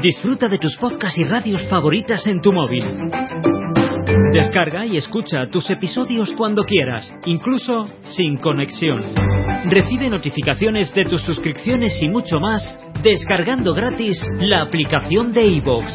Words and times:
Disfruta 0.00 0.48
de 0.48 0.58
tus 0.58 0.76
podcasts 0.76 1.18
y 1.18 1.24
radios 1.24 1.62
favoritas 1.68 2.26
en 2.26 2.40
tu 2.40 2.52
móvil. 2.52 2.84
Descarga 4.32 4.86
y 4.86 4.96
escucha 4.96 5.46
tus 5.50 5.68
episodios 5.70 6.32
cuando 6.32 6.64
quieras, 6.64 7.18
incluso 7.26 7.84
sin 8.04 8.36
conexión. 8.36 9.02
Recibe 9.64 10.08
notificaciones 10.08 10.94
de 10.94 11.04
tus 11.04 11.22
suscripciones 11.22 12.00
y 12.00 12.08
mucho 12.08 12.40
más 12.40 12.78
descargando 13.02 13.74
gratis 13.74 14.18
la 14.40 14.62
aplicación 14.62 15.32
de 15.32 15.46
iVoox. 15.46 15.86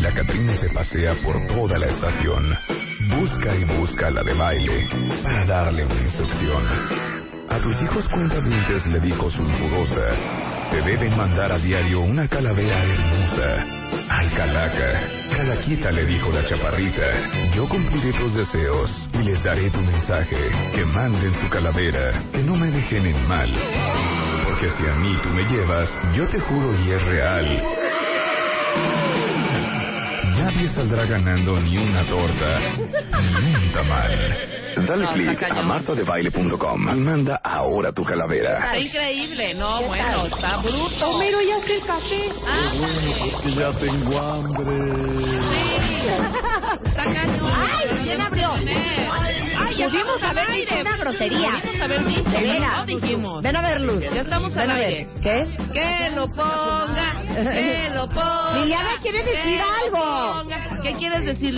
La 0.00 0.12
Catrina 0.14 0.54
se 0.54 0.68
pasea 0.70 1.14
por 1.24 1.46
toda 1.46 1.78
la 1.78 1.86
estación. 1.86 2.81
Busca 3.08 3.56
y 3.56 3.64
busca 3.64 4.10
la 4.10 4.22
de 4.22 4.32
baile 4.32 4.88
para 5.24 5.44
darle 5.44 5.84
una 5.84 6.02
instrucción. 6.02 6.62
A 7.48 7.58
tus 7.58 7.82
hijos 7.82 8.08
cuentavientes 8.08 8.86
le 8.86 9.00
dijo 9.00 9.28
sulfurosa, 9.28 10.06
te 10.70 10.82
deben 10.82 11.16
mandar 11.16 11.50
a 11.50 11.58
diario 11.58 12.00
una 12.00 12.28
calavera 12.28 12.82
hermosa. 12.84 13.66
Ay, 14.08 14.28
calaca, 14.36 15.02
calaquita 15.36 15.90
le 15.90 16.06
dijo 16.06 16.30
la 16.30 16.46
chaparrita, 16.46 17.52
yo 17.54 17.68
cumpliré 17.68 18.12
tus 18.12 18.34
deseos 18.34 18.90
y 19.14 19.18
les 19.18 19.42
daré 19.42 19.68
tu 19.70 19.80
mensaje, 19.80 20.36
que 20.72 20.84
manden 20.84 21.34
su 21.34 21.48
calavera, 21.48 22.22
que 22.32 22.42
no 22.42 22.56
me 22.56 22.70
dejen 22.70 23.06
en 23.06 23.28
mal. 23.28 23.52
Porque 24.46 24.70
si 24.78 24.86
a 24.86 24.94
mí 24.94 25.16
tú 25.22 25.28
me 25.30 25.44
llevas, 25.48 25.90
yo 26.14 26.26
te 26.28 26.38
juro 26.38 26.72
y 26.84 26.92
es 26.92 27.02
real. 27.02 27.91
Nadie 30.54 30.68
saldrá 30.74 31.06
ganando 31.06 31.58
ni 31.60 31.78
una 31.78 32.04
torta, 32.04 32.58
ni 33.40 33.54
un 33.54 33.72
tamal. 33.72 34.36
Dale 34.86 35.04
No, 35.04 35.12
clic 35.14 35.30
está 35.30 35.60
a 35.60 35.62
martadebaile.com 35.62 36.88
y 36.94 37.00
manda 37.00 37.36
ahora 37.42 37.90
tu 37.90 38.04
calavera. 38.04 38.58
Está 38.58 38.78
increíble, 38.78 39.54
no, 39.54 39.82
bueno, 39.84 40.26
está 40.26 40.58
bruto. 40.58 41.10
Homero, 41.10 41.38
ya 41.40 41.56
hace 41.56 41.76
el 41.76 41.84
café. 41.86 42.28
porque 43.32 43.54
ya 43.54 43.72
tengo 43.78 44.18
hambre. 44.20 45.71
Está 46.84 47.04
cañón. 47.04 47.50
Ay, 47.52 47.88
¿quién 48.04 48.20
abrió? 48.20 48.52
Ay, 48.54 49.76
ya 49.76 49.88
Pudimos 49.88 50.22
haber 50.22 50.50
dicho 50.52 50.74
una 50.80 50.96
grosería. 50.96 51.50
Pudimos 51.60 51.82
haber 51.82 52.04
dicho, 52.06 52.30
De 52.30 52.40
veras. 52.40 52.76
no 52.78 52.86
dijimos. 52.86 53.42
Ven 53.42 53.56
a 53.56 53.62
ver, 53.62 53.80
Luz. 53.80 54.02
Ya 54.12 54.20
estamos 54.20 54.54
Ven 54.54 54.70
al 54.70 54.76
aire. 54.80 55.06
¿Qué? 55.22 55.42
Que 55.72 56.10
lo 56.14 56.26
ponga, 56.28 57.22
que 57.52 57.90
lo 57.94 58.08
ponga. 58.08 58.52
Liliana 58.60 58.90
quiere 59.02 59.22
decir 59.24 59.60
algo. 59.60 60.42
ponga. 60.42 60.82
¿Qué 60.82 60.94
quieres 60.94 61.24
decir. 61.24 61.52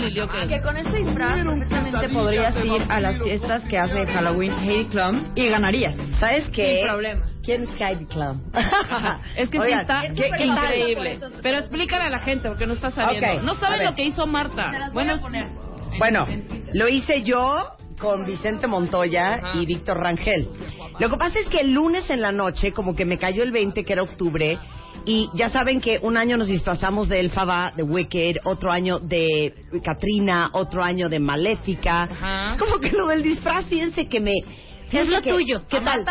Que 0.49 0.61
con 0.61 0.77
este 0.77 0.97
disfraz 0.97 1.43
perfectamente 1.43 2.09
podrías 2.09 2.55
ir 2.65 2.83
a 2.89 2.99
las 2.99 3.21
fiestas 3.21 3.63
que 3.65 3.77
hace 3.77 4.05
Halloween 4.07 4.53
Heidi 4.59 4.85
Klum 4.85 5.31
y 5.35 5.47
ganarías. 5.49 5.95
¿Sabes 6.19 6.49
qué? 6.49 6.77
Sin 6.77 6.87
problema. 6.87 7.25
¿Quién 7.45 7.63
es 7.63 7.69
Heidi 7.79 8.05
Klum? 8.05 8.41
Es 9.37 9.49
que 9.49 9.59
sí 9.59 9.73
está 9.81 10.01
¿qué- 10.01 10.13
qué 10.15 10.29
tal? 10.29 10.41
increíble. 10.47 11.19
Pero 11.43 11.57
explícale 11.59 12.03
a 12.05 12.09
la 12.09 12.19
gente 12.19 12.47
porque 12.49 12.65
no 12.65 12.73
está 12.73 12.89
sabiendo. 12.91 13.27
Ok, 13.37 13.43
no 13.43 13.55
saben 13.55 13.85
lo 13.85 13.95
que 13.95 14.03
hizo 14.05 14.25
Marta. 14.25 14.89
Bueno, 14.93 15.15
Bueno, 15.99 16.27
lo 16.73 16.87
hice 16.87 17.23
yo 17.23 17.67
con 17.99 18.25
Vicente 18.25 18.67
Montoya 18.67 19.35
Ajá. 19.35 19.51
y 19.57 19.65
Víctor 19.65 19.97
Rangel. 19.99 20.49
Lo 20.99 21.09
que 21.09 21.17
pasa 21.17 21.39
es 21.39 21.47
que 21.47 21.59
el 21.61 21.71
lunes 21.73 22.09
en 22.09 22.21
la 22.21 22.31
noche, 22.31 22.71
como 22.73 22.95
que 22.95 23.05
me 23.05 23.17
cayó 23.17 23.43
el 23.43 23.51
20, 23.51 23.85
que 23.85 23.93
era 23.93 24.03
octubre, 24.03 24.57
y 25.05 25.29
ya 25.33 25.49
saben 25.49 25.79
que 25.79 25.99
un 26.01 26.17
año 26.17 26.35
nos 26.35 26.47
disfrazamos 26.47 27.07
de 27.07 27.19
Elfaba, 27.19 27.71
de 27.75 27.83
Wicked, 27.83 28.37
otro 28.43 28.71
año 28.71 28.99
de 28.99 29.53
Katrina, 29.83 30.49
otro 30.53 30.83
año 30.83 31.07
de 31.09 31.19
Maléfica. 31.19 32.03
Ajá. 32.03 32.45
Es 32.47 32.57
como 32.57 32.79
que 32.79 32.89
lo 32.91 33.07
del 33.07 33.21
disfraz, 33.23 33.65
fíjense 33.67 34.09
que 34.09 34.19
me... 34.19 34.33
Es 34.91 35.07
lo 35.09 35.21
que- 35.21 35.31
tuyo. 35.31 35.61
¿Qué 35.67 35.81
tal? 35.81 36.01
Eh, 36.01 36.05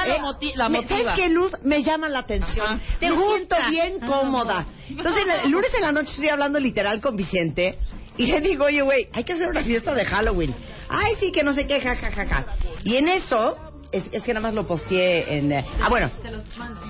la 0.56 0.68
motiva. 0.68 0.88
¿Sabes 0.88 1.06
qué, 1.16 1.28
Luz? 1.28 1.52
Me 1.62 1.82
llama 1.82 2.08
la 2.08 2.20
atención. 2.20 2.66
Ajá. 2.66 2.80
¿Te 2.98 3.10
me 3.10 3.16
siento 3.16 3.56
bien 3.70 3.98
Ajá. 4.02 4.06
cómoda. 4.06 4.66
Entonces, 4.88 5.24
el 5.44 5.50
lunes 5.50 5.72
en 5.74 5.80
la 5.82 5.92
noche 5.92 6.10
estoy 6.10 6.28
hablando 6.28 6.58
literal 6.60 7.00
con 7.00 7.16
Vicente 7.16 7.78
y 8.16 8.26
le 8.26 8.40
digo, 8.40 8.64
oye, 8.66 8.82
güey, 8.82 9.08
hay 9.12 9.24
que 9.24 9.32
hacer 9.32 9.48
una 9.48 9.62
fiesta 9.62 9.94
de 9.94 10.04
Halloween. 10.04 10.54
Ay, 10.88 11.14
sí, 11.18 11.32
que 11.32 11.42
no 11.42 11.52
sé 11.54 11.66
qué, 11.66 11.80
ja, 11.80 11.96
ja. 11.96 12.46
Y 12.84 12.96
en 12.96 13.08
eso, 13.08 13.56
es, 13.90 14.04
es 14.12 14.22
que 14.22 14.34
nada 14.34 14.42
más 14.48 14.54
lo 14.54 14.66
posteé 14.66 15.38
en... 15.38 15.50
eh, 15.52 15.64
ah, 15.80 15.88
bueno, 15.88 16.10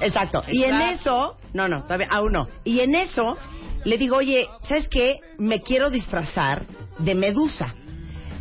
exacto. 0.00 0.42
Y 0.48 0.64
en 0.64 0.80
eso, 0.80 1.36
no, 1.52 1.68
no, 1.68 1.82
todavía, 1.84 2.08
aún 2.10 2.32
no. 2.32 2.48
Y 2.64 2.80
en 2.80 2.94
eso, 2.94 3.36
le 3.84 3.96
digo, 3.98 4.16
oye, 4.16 4.48
¿sabes 4.68 4.88
qué? 4.88 5.18
Me 5.38 5.60
quiero 5.62 5.90
disfrazar 5.90 6.62
de 6.98 7.14
Medusa. 7.14 7.74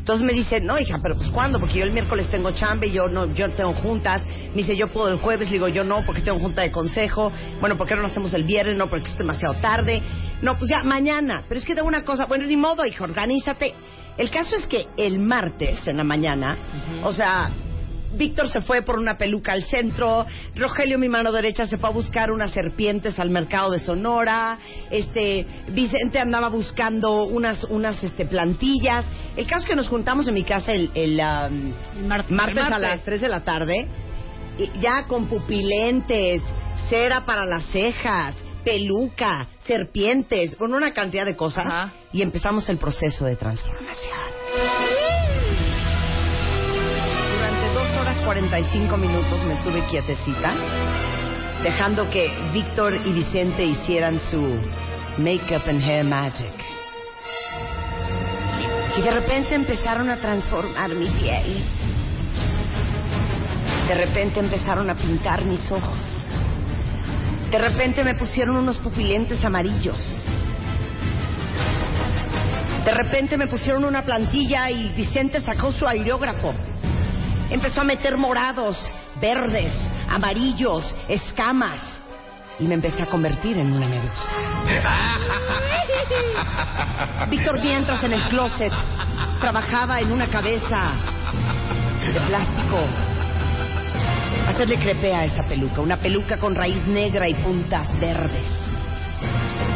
Entonces 0.04 0.28
me 0.28 0.34
dice, 0.34 0.60
no, 0.60 0.78
hija, 0.78 1.00
pero 1.02 1.16
pues 1.16 1.30
¿cuándo? 1.30 1.62
Porque 1.62 1.80
yo 1.80 1.86
el 1.86 1.92
miércoles 1.92 2.28
tengo 2.28 2.52
chambe, 2.52 2.92
yo 2.92 3.08
no, 3.08 3.34
yo 3.34 3.48
no 3.48 3.54
tengo 3.54 3.72
juntas. 3.72 4.22
Me 4.50 4.56
dice, 4.56 4.76
yo 4.76 4.92
puedo 4.92 5.08
el 5.08 5.18
jueves, 5.18 5.48
le 5.48 5.54
digo, 5.54 5.70
yo 5.70 5.86
no, 5.86 6.06
porque 6.06 6.22
tengo 6.22 6.40
junta 6.40 6.62
de 6.62 6.74
consejo. 6.74 7.32
Bueno, 7.62 7.78
¿por 7.78 7.88
qué 7.88 7.96
no 7.96 8.02
lo 8.02 8.08
hacemos 8.08 8.34
el 8.34 8.44
viernes? 8.44 8.76
No, 8.76 8.90
porque 8.90 9.10
es 9.10 9.18
demasiado 9.18 9.54
tarde. 9.62 10.02
No, 10.42 10.58
pues 10.58 10.70
ya, 10.70 10.84
mañana. 10.84 11.44
Pero 11.48 11.58
es 11.58 11.66
que 11.66 11.74
tengo 11.74 11.88
una 11.88 12.04
cosa, 12.04 12.26
bueno, 12.26 12.46
ni 12.46 12.58
modo, 12.58 12.86
hija, 12.86 13.02
organízate. 13.02 13.74
El 14.18 14.30
caso 14.30 14.58
es 14.58 14.68
que 14.68 14.88
el 14.98 15.20
martes, 15.20 15.88
en 15.88 15.96
la 15.96 16.04
mañana, 16.04 16.58
o 17.04 17.14
sea, 17.14 17.50
Víctor 18.14 18.50
se 18.50 18.62
fue 18.62 18.82
por 18.82 18.98
una 18.98 19.18
peluca 19.18 19.54
al 19.54 19.64
centro, 19.64 20.26
Rogelio, 20.56 20.98
mi 20.98 21.10
mano 21.10 21.32
derecha, 21.32 21.68
se 21.68 21.78
fue 21.78 21.90
a 21.90 21.92
buscar 21.92 22.32
unas 22.32 22.52
serpientes 22.52 23.20
al 23.20 23.30
mercado 23.30 23.72
de 23.72 23.80
Sonora, 23.80 24.58
este, 24.90 25.46
Vicente 25.70 26.20
andaba 26.20 26.50
buscando 26.50 27.24
unas, 27.24 27.64
unas 27.66 28.04
este, 28.04 28.26
plantillas. 28.26 29.06
El 29.36 29.48
caso 29.48 29.62
es 29.62 29.66
que 29.68 29.76
nos 29.76 29.90
juntamos 29.90 30.28
en 30.28 30.34
mi 30.34 30.44
casa 30.44 30.74
el, 30.74 30.92
el, 30.94 31.20
um, 31.20 31.74
martes, 32.36 32.58
a 32.58 32.78
las 32.78 33.04
3 33.04 33.22
de 33.22 33.28
la 33.28 33.44
tarde, 33.44 33.88
y 34.58 34.80
ya 34.80 35.06
con 35.08 35.26
pupilentes, 35.28 36.42
cera 36.90 37.26
para 37.26 37.46
las 37.46 37.66
cejas, 37.66 38.36
peluca, 38.64 39.48
serpientes, 39.66 40.56
con 40.56 40.74
una 40.74 40.94
cantidad 40.94 41.26
de 41.26 41.36
cosas, 41.36 41.66
Ajá. 41.66 41.94
y 42.12 42.22
empezamos 42.22 42.70
el 42.70 42.78
proceso 42.78 43.26
de 43.26 43.36
transformación. 43.36 44.83
45 48.26 48.98
minutos 48.98 49.44
me 49.44 49.54
estuve 49.54 49.84
quietecita, 49.86 50.56
dejando 51.62 52.10
que 52.10 52.32
Víctor 52.54 52.96
y 52.96 53.12
Vicente 53.12 53.66
hicieran 53.66 54.20
su 54.32 54.42
makeup 55.18 55.68
and 55.68 55.82
hair 55.82 56.06
magic. 56.06 56.54
Y 58.98 59.02
de 59.02 59.12
repente 59.12 59.56
empezaron 59.56 60.10
a 60.10 60.18
transformar 60.18 60.90
mi 60.92 61.08
piel. 61.08 61.66
De 63.88 63.96
repente 63.96 64.40
empezaron 64.40 64.90
a 64.90 64.96
pintar 64.96 65.44
mis 65.46 65.70
ojos. 65.72 66.30
De 67.52 67.58
repente 67.58 68.04
me 68.04 68.16
pusieron 68.16 68.56
unos 68.56 68.78
pupilentes 68.78 69.44
amarillos. 69.44 70.00
De 72.86 72.94
repente 72.94 73.38
me 73.38 73.48
pusieron 73.48 73.84
una 73.84 74.04
plantilla 74.04 74.70
y 74.70 74.94
Vicente 74.94 75.42
sacó 75.42 75.72
su 75.72 75.86
aerógrafo. 75.86 76.54
Empezó 77.54 77.82
a 77.82 77.84
meter 77.84 78.18
morados, 78.18 78.76
verdes, 79.22 79.72
amarillos, 80.10 80.84
escamas. 81.08 82.02
Y 82.60 82.64
me 82.64 82.74
empecé 82.74 83.04
a 83.04 83.06
convertir 83.06 83.60
en 83.60 83.72
una 83.72 83.88
medusa. 83.88 84.32
Víctor 87.30 87.62
mientras 87.62 88.04
en 88.04 88.14
el 88.14 88.24
closet 88.30 88.74
trabajaba 89.40 90.00
en 90.00 90.12
una 90.12 90.26
cabeza 90.30 90.94
de 92.12 92.20
plástico. 92.22 92.80
Hacerle 94.48 94.80
crepé 94.80 95.14
a 95.14 95.26
esa 95.26 95.44
peluca, 95.44 95.82
una 95.82 95.98
peluca 95.98 96.40
con 96.40 96.56
raíz 96.56 96.88
negra 96.88 97.30
y 97.30 97.36
puntas 97.36 97.96
verdes. 98.00 98.48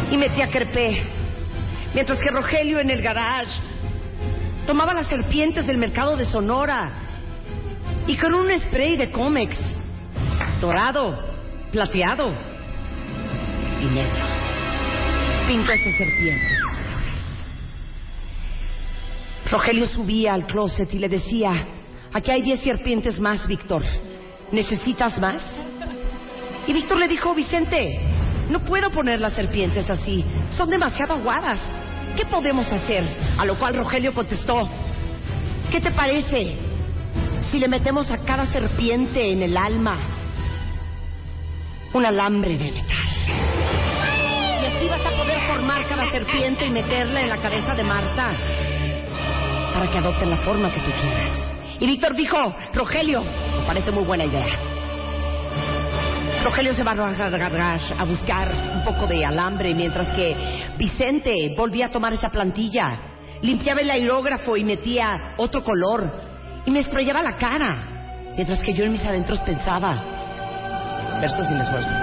Y 0.10 0.18
metía 0.18 0.50
crepé. 0.50 1.04
Mientras 1.94 2.20
que 2.22 2.32
Rogelio 2.32 2.80
en 2.80 2.90
el 2.90 3.04
garage 3.04 3.62
tomaba 4.66 4.96
las 4.96 5.06
serpientes 5.06 5.68
del 5.68 5.78
mercado 5.78 6.18
de 6.18 6.26
Sonora 6.26 7.04
y 8.08 8.16
con 8.16 8.34
un 8.34 8.48
spray 8.60 8.96
de 8.96 9.12
cómex 9.12 9.58
dorado, 10.62 11.20
plateado 11.72 12.32
y 13.82 13.86
negro 13.86 14.38
serpientes. 15.98 16.52
de 16.52 16.60
colores. 16.62 17.06
Rogelio 19.50 19.88
subía 19.88 20.34
al 20.34 20.46
closet 20.46 20.94
y 20.94 21.00
le 21.00 21.10
decía, 21.10 21.68
aquí 22.14 22.32
hay 22.32 22.42
diez 22.42 22.62
serpientes 22.62 23.20
más, 23.20 23.46
Víctor. 23.48 23.84
¿Necesitas 24.52 25.18
más? 25.20 25.42
Y 26.66 26.74
Víctor 26.74 27.00
le 27.00 27.08
dijo, 27.08 27.34
Vicente, 27.34 28.00
no 28.50 28.62
puedo 28.64 28.90
poner 28.92 29.20
las 29.22 29.34
serpientes 29.34 29.90
así, 29.90 30.24
son 30.50 30.70
demasiado 30.70 31.14
aguadas. 31.14 31.60
¿Qué 32.16 32.26
podemos 32.26 32.72
hacer? 32.72 33.06
A 33.38 33.46
lo 33.46 33.58
cual 33.60 33.76
Rogelio 33.76 34.14
contestó, 34.14 34.70
¿qué 35.72 35.80
te 35.80 35.92
parece 35.92 36.67
si 37.52 37.60
le 37.60 37.68
metemos 37.68 38.10
a 38.12 38.18
cada 38.18 38.46
serpiente 38.48 39.32
en 39.32 39.42
el 39.42 39.56
alma 39.56 40.00
un 41.94 42.06
alambre 42.06 42.58
de 42.58 42.72
metal? 42.72 43.08
Y 44.62 44.66
así 44.66 44.88
vas 44.88 45.06
a 45.06 45.12
poder 45.12 45.40
formar 45.48 45.88
cada 45.88 46.10
serpiente 46.12 46.66
y 46.66 46.70
meterla 46.70 47.22
en 47.22 47.30
la 47.30 47.38
cabeza 47.38 47.74
de 47.74 47.84
Marta 47.84 48.32
para 49.74 49.92
que 49.92 49.98
adopten 49.98 50.30
la 50.30 50.38
forma 50.38 50.74
que 50.74 50.82
tú 50.82 50.92
quieras. 50.92 51.56
Y 51.80 51.86
Víctor 51.86 52.16
dijo, 52.16 52.56
Rogelio, 52.74 53.24
me 53.24 53.66
parece 53.66 53.92
muy 53.92 54.04
buena 54.04 54.26
idea. 54.26 54.48
Rogelio 56.44 56.74
se 56.74 56.84
va 56.84 56.92
a 56.92 58.04
buscar 58.04 58.52
un 58.76 58.84
poco 58.84 59.08
de 59.08 59.26
alambre 59.26 59.74
mientras 59.74 60.12
que 60.16 60.36
Vicente 60.78 61.54
volvía 61.58 61.88
a 61.88 61.92
tomar 61.92 62.14
esa 62.14 62.30
plantilla, 62.30 63.00
limpiaba 63.42 63.82
el 63.82 63.90
aerógrafo 63.90 64.58
y 64.58 64.64
metía 64.64 65.34
otro 65.38 65.64
color 65.64 66.27
y 66.68 66.72
me 66.72 66.82
estrellaba 66.82 67.22
la 67.22 67.38
cara, 67.38 67.78
mientras 68.36 68.62
que 68.62 68.74
yo 68.74 68.84
en 68.84 68.92
mis 68.92 69.06
adentros 69.06 69.40
pensaba, 69.40 70.04
verso 71.22 71.42
sin 71.46 71.56
esfuerzo. 71.56 71.96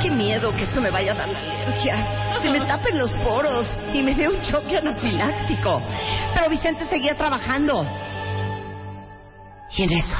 Qué 0.00 0.12
miedo 0.12 0.52
que 0.52 0.62
esto 0.62 0.80
me 0.80 0.90
vaya 0.90 1.10
a 1.10 1.16
dar 1.16 1.28
la 1.28 1.40
alergia. 1.40 2.38
Se 2.42 2.50
me 2.52 2.60
tapen 2.60 2.96
los 2.96 3.10
poros 3.14 3.66
y 3.92 4.00
me 4.00 4.14
dé 4.14 4.28
un 4.28 4.40
choque 4.42 4.76
anafiláctico. 4.78 5.82
Pero 6.32 6.48
Vicente 6.48 6.86
seguía 6.86 7.16
trabajando. 7.16 7.84
Y 9.76 9.82
en 9.82 9.92
eso 9.92 10.16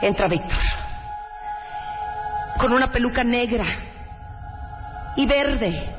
entra 0.00 0.26
Víctor 0.26 0.58
con 2.58 2.72
una 2.72 2.90
peluca 2.90 3.22
negra 3.22 3.66
y 5.16 5.26
verde, 5.26 5.94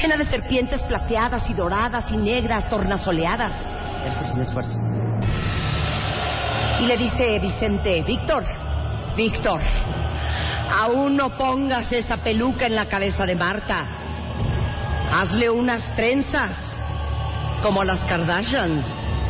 llena 0.00 0.16
de 0.16 0.26
serpientes 0.26 0.80
plateadas 0.84 1.50
y 1.50 1.54
doradas 1.54 2.08
y 2.12 2.16
negras, 2.16 2.68
tornasoleadas. 2.68 3.77
Esto 4.06 4.24
es 4.24 4.34
un 4.34 4.40
esfuerzo. 4.42 4.78
Y 6.80 6.86
le 6.86 6.96
dice 6.96 7.38
Vicente, 7.40 8.02
Víctor, 8.02 8.44
Víctor, 9.16 9.60
aún 10.70 11.16
no 11.16 11.36
pongas 11.36 11.90
esa 11.92 12.18
peluca 12.18 12.66
en 12.66 12.76
la 12.76 12.86
cabeza 12.86 13.26
de 13.26 13.34
Marta. 13.34 13.84
Hazle 15.10 15.50
unas 15.50 15.94
trenzas, 15.96 16.56
como 17.62 17.82
las 17.82 18.04
Kardashians, 18.04 18.84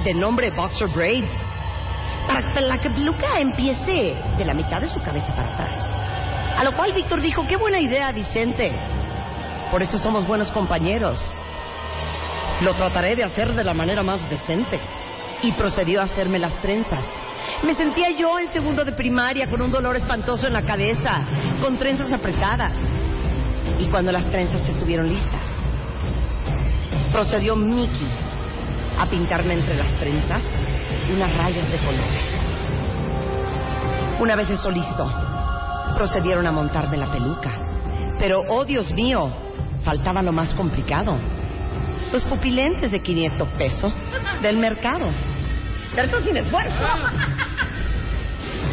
de 0.05 0.15
nombre 0.15 0.51
Boxer 0.51 0.89
Braids, 0.89 1.31
para 2.27 2.53
que 2.53 2.61
la 2.61 2.77
peluca 2.77 3.41
empiece 3.41 4.17
de 4.37 4.45
la 4.45 4.53
mitad 4.53 4.81
de 4.81 4.89
su 4.89 5.01
cabeza 5.01 5.35
para 5.35 5.53
atrás. 5.55 5.99
A 6.59 6.65
lo 6.65 6.77
cual 6.77 6.93
Víctor 6.93 7.21
dijo, 7.23 7.47
qué 7.47 7.57
buena 7.57 7.81
idea, 7.81 8.13
Vicente. 8.13 8.73
Por 9.71 9.83
eso 9.83 9.99
somos 9.99 10.27
buenos 10.27 10.51
compañeros. 10.51 11.19
Lo 12.61 12.75
trataré 12.75 13.15
de 13.15 13.25
hacer 13.25 13.55
de 13.55 13.65
la 13.65 13.75
manera 13.75 14.03
más 14.03 14.29
decente. 14.29 14.81
Y 15.43 15.53
procedió 15.53 16.01
a 16.01 16.05
hacerme 16.05 16.39
las 16.39 16.61
trenzas. 16.61 17.05
Me 17.63 17.75
sentía 17.75 18.11
yo 18.11 18.39
en 18.39 18.53
segundo 18.53 18.85
de 18.85 18.93
primaria 18.93 19.49
con 19.49 19.63
un 19.63 19.71
dolor 19.71 19.97
espantoso 19.97 20.47
en 20.47 20.53
la 20.53 20.63
cabeza, 20.63 21.23
con 21.61 21.77
trenzas 21.77 22.13
apretadas. 22.13 22.73
Y 23.79 23.87
cuando 23.87 24.11
las 24.11 24.29
trenzas 24.31 24.69
estuvieron 24.69 25.09
listas, 25.09 25.43
procedió 27.13 27.57
Mickey 27.57 28.09
a 28.99 29.07
pintarme 29.07 29.55
entre 29.55 29.77
las 29.77 29.95
trenzas 29.95 30.43
unas 31.13 31.37
rayas 31.37 31.71
de 31.71 31.79
color. 31.79 32.05
Una 34.21 34.37
vez 34.37 34.51
eso 34.51 34.71
listo, 34.71 35.11
procedieron 35.97 36.47
a 36.47 36.53
montarme 36.53 36.97
la 36.97 37.11
peluca. 37.11 37.51
Pero, 38.19 38.43
oh 38.49 38.65
Dios 38.65 38.93
mío, 38.93 39.31
faltaba 39.85 40.23
lo 40.23 40.33
más 40.33 40.55
complicado. 40.55 41.17
Los 42.13 42.25
pupilentes 42.25 42.91
de 42.91 43.01
500 43.01 43.49
pesos 43.51 43.93
del 44.43 44.57
mercado. 44.57 45.11
¿Cierto? 45.95 46.21
Sin 46.23 46.37
esfuerzo. 46.37 46.83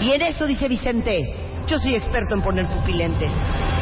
Y 0.01 0.11
en 0.11 0.21
eso 0.21 0.45
dice 0.45 0.67
Vicente, 0.67 1.35
yo 1.67 1.79
soy 1.79 1.95
experto 1.95 2.35
en 2.35 2.41
poner 2.41 2.69
pupilentes. 2.69 3.31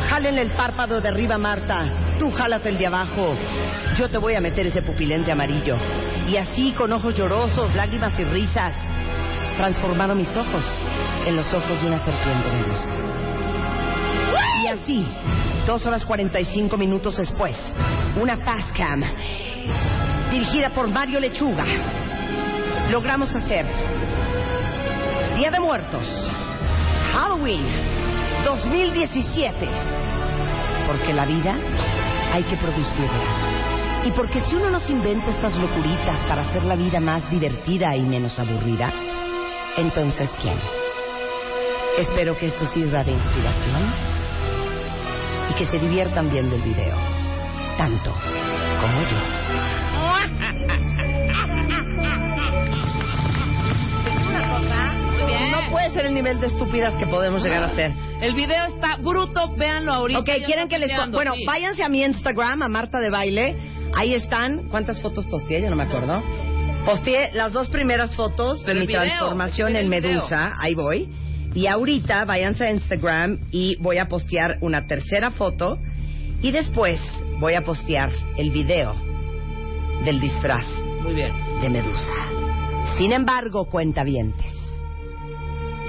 Jálenle 0.10 0.42
el 0.42 0.52
párpado 0.52 1.02
de 1.02 1.10
arriba, 1.10 1.38
Marta. 1.38 2.16
Tú 2.18 2.32
jalas 2.32 2.66
el 2.66 2.78
de 2.78 2.88
abajo. 2.88 3.36
Yo 3.98 4.10
te 4.10 4.18
voy 4.18 4.36
a 4.36 4.42
meter 4.42 4.68
ese 4.68 4.82
pupilente 4.82 5.32
amarillo. 5.32 5.76
Y 6.28 6.38
así, 6.38 6.72
con 6.74 6.94
ojos 6.94 7.16
llorosos, 7.16 7.76
lágrimas 7.76 8.18
y 8.20 8.24
risas, 8.24 8.76
transformaron 9.58 10.18
mis 10.18 10.30
ojos 10.30 10.64
en 11.26 11.36
los 11.36 11.46
ojos 11.54 11.82
de 11.82 11.88
una 11.88 12.00
serpiente 12.00 12.50
de 12.50 12.60
luz. 12.60 12.80
Y 14.64 14.68
así, 14.68 15.08
dos 15.66 15.86
horas 15.86 16.04
cuarenta 16.04 16.40
y 16.40 16.46
cinco 16.46 16.78
minutos 16.78 17.18
después, 17.18 17.56
una 18.20 18.38
fast 18.38 18.76
cam 18.76 19.02
dirigida 20.32 20.72
por 20.72 20.88
Mario 20.90 21.20
Lechuga, 21.20 21.64
logramos 22.90 23.34
hacer 23.36 23.66
Día 25.38 25.52
de 25.52 25.60
Muertos, 25.60 26.06
Halloween 27.14 27.66
2017, 28.44 29.70
porque 30.88 31.14
la 31.14 31.26
vida 31.26 31.56
hay 32.34 32.44
que 32.44 32.58
producirla. 32.58 34.04
Y 34.06 34.12
porque 34.12 34.42
si 34.42 34.56
uno 34.56 34.70
nos 34.70 34.90
inventa 34.90 35.30
estas 35.30 35.56
locuritas 35.58 36.20
para 36.28 36.42
hacer 36.42 36.66
la 36.66 36.76
vida 36.76 37.00
más 37.00 37.30
divertida 37.30 37.96
y 37.96 38.02
menos 38.02 38.38
aburrida, 38.38 38.92
entonces 39.78 40.30
¿quién? 40.42 40.58
Espero 41.98 42.38
que 42.38 42.48
esto 42.48 42.66
sirva 42.74 43.04
de 43.04 43.12
inspiración 43.14 44.13
y 45.54 45.58
que 45.58 45.66
se 45.66 45.78
diviertan 45.80 46.32
viendo 46.32 46.56
el 46.56 46.62
video, 46.62 46.96
tanto 47.78 48.12
como 48.12 49.02
yo. 49.04 49.18
Una 54.30 54.50
cosa. 54.50 54.94
Muy 54.94 55.26
bien. 55.26 55.52
No 55.52 55.70
puede 55.70 55.92
ser 55.92 56.06
el 56.08 56.14
nivel 56.14 56.40
de 56.40 56.48
estúpidas 56.48 56.96
que 56.96 57.08
podemos 57.08 57.44
llegar 57.44 57.64
a 57.64 57.70
ser. 57.70 57.92
El 58.22 58.34
video 58.34 58.66
está 58.68 58.96
bruto, 58.98 59.54
véanlo 59.56 59.94
ahorita. 59.94 60.20
Ok, 60.22 60.30
Yo 60.40 60.46
quieren 60.46 60.70
que 60.70 60.80
les... 60.80 60.92
Bueno, 61.12 61.34
sí. 61.36 61.44
váyanse 61.46 61.84
a 61.84 61.90
mi 61.90 62.04
Instagram, 62.04 62.64
a 62.64 62.68
Marta 62.68 63.00
de 63.00 63.10
Baile. 63.10 63.56
Ahí 63.96 64.14
están. 64.14 64.70
¿Cuántas 64.70 65.02
fotos 65.02 65.26
posteé? 65.26 65.62
Ya 65.62 65.70
no 65.70 65.76
me 65.76 65.84
acuerdo. 65.84 66.22
Posteé 66.86 67.32
las 67.34 67.54
dos 67.54 67.70
primeras 67.70 68.16
fotos 68.16 68.64
de 68.66 68.74
mi 68.74 68.88
video, 68.88 69.02
transformación 69.02 69.76
en. 69.76 69.88
Medusa. 69.90 70.54
Ahí 70.60 70.74
voy. 70.74 71.10
Y 71.56 71.68
ahorita 71.68 72.26
váyanse 72.26 72.66
a 72.66 72.72
Instagram 72.72 73.40
y 73.52 73.76
voy 73.76 74.00
a 74.00 74.08
postear 74.08 74.58
una 74.62 74.88
tercera 74.88 75.32
foto. 75.32 75.78
Y 76.42 76.52
después 76.52 77.00
voy 77.40 77.54
a 77.54 77.62
postear 77.62 78.10
el 78.38 78.52
video 78.52 78.96
del 80.04 80.20
disfraz 80.20 80.66
Muy 81.04 81.14
bien. 81.14 81.32
de 81.62 81.70
Medusa. 81.70 82.14
Sin 82.98 83.14
embargo, 83.14 83.66
cuentavientes, 83.66 84.46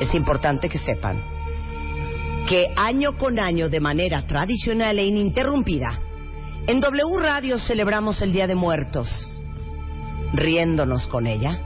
es 0.00 0.14
importante 0.14 0.68
que 0.68 0.78
sepan 0.78 1.20
que 2.48 2.68
año 2.76 3.16
con 3.16 3.40
año, 3.40 3.70
de 3.70 3.80
manera 3.80 4.26
tradicional 4.26 4.98
e 4.98 5.06
ininterrumpida, 5.06 5.98
en 6.66 6.80
W 6.80 7.18
Radio 7.20 7.58
celebramos 7.58 8.20
el 8.20 8.32
Día 8.32 8.46
de 8.46 8.54
Muertos, 8.54 9.08
riéndonos 10.34 11.06
con 11.06 11.26
ella 11.26 11.58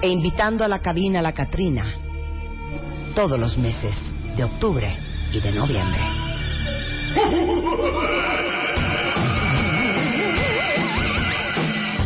e 0.00 0.08
invitando 0.08 0.64
a 0.64 0.68
la 0.68 0.80
cabina 0.80 1.18
a 1.18 1.22
la 1.22 1.32
Catrina 1.32 1.94
todos 3.14 3.38
los 3.38 3.56
meses 3.58 3.94
de 4.36 4.44
octubre 4.44 4.96
y 5.32 5.40
de 5.40 5.52
noviembre. 5.52 6.00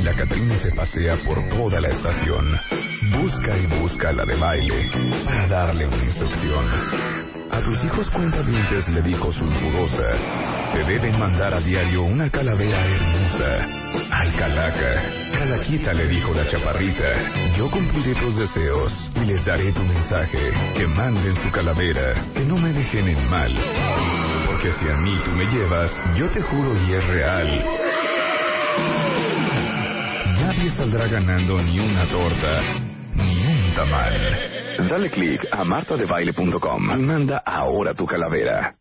La 0.03 0.15
Catrina 0.15 0.57
se 0.59 0.73
pasea 0.73 1.17
por 1.25 1.47
toda 1.49 1.81
la 1.81 1.89
estación. 1.89 2.59
Busca 3.21 3.57
y 3.57 3.67
busca 3.81 4.13
la 4.13 4.25
de 4.25 4.35
baile 4.37 4.91
para 5.25 5.47
darle 5.47 5.87
una 5.87 6.05
instrucción. 6.05 6.65
A 7.51 7.61
tus 7.63 7.85
hijos 7.85 8.11
cuentavientes 8.11 8.89
le 8.89 9.03
dijo 9.03 9.33
sulfurosa, 9.33 10.09
te 10.73 10.85
deben 10.85 11.19
mandar 11.19 11.55
a 11.55 11.61
diario 11.61 12.03
una 12.05 12.31
calavera 12.31 12.85
hermosa. 12.87 13.67
Ay, 14.11 14.31
calaca, 14.39 15.03
calaquita 15.33 15.93
le 15.93 16.07
dijo 16.07 16.33
la 16.35 16.49
chaparrita, 16.49 17.57
yo 17.57 17.71
cumpliré 17.71 18.15
tus 18.21 18.37
deseos 18.37 18.93
y 19.15 19.25
les 19.27 19.45
daré 19.45 19.73
tu 19.73 19.83
mensaje, 19.83 20.51
que 20.77 20.87
manden 20.87 21.35
su 21.37 21.51
calavera, 21.51 22.15
que 22.35 22.45
no 22.45 22.57
me 22.57 22.73
dejen 22.73 23.09
en 23.09 23.31
mal. 23.31 23.55
Porque 24.47 24.73
si 24.73 24.89
a 24.89 24.97
mí 24.97 25.19
tú 25.25 25.31
me 25.33 25.45
llevas, 25.47 25.91
yo 26.17 26.29
te 26.31 26.43
juro 26.43 26.73
y 26.87 26.93
es 26.93 27.07
real, 27.07 27.65
Nadie 30.47 30.71
saldrá 30.71 31.09
ganando 31.09 31.61
ni 31.63 31.81
una 31.81 32.07
torta, 32.07 32.63
ni 33.15 33.37
un 33.47 33.75
tamal. 33.75 34.89
Dale 34.89 35.11
click 35.11 35.47
a 35.51 35.65
martadebaile.com 35.65 36.83
manda 37.01 37.43
ahora 37.45 37.95
tu 37.95 38.07
calavera. 38.07 38.77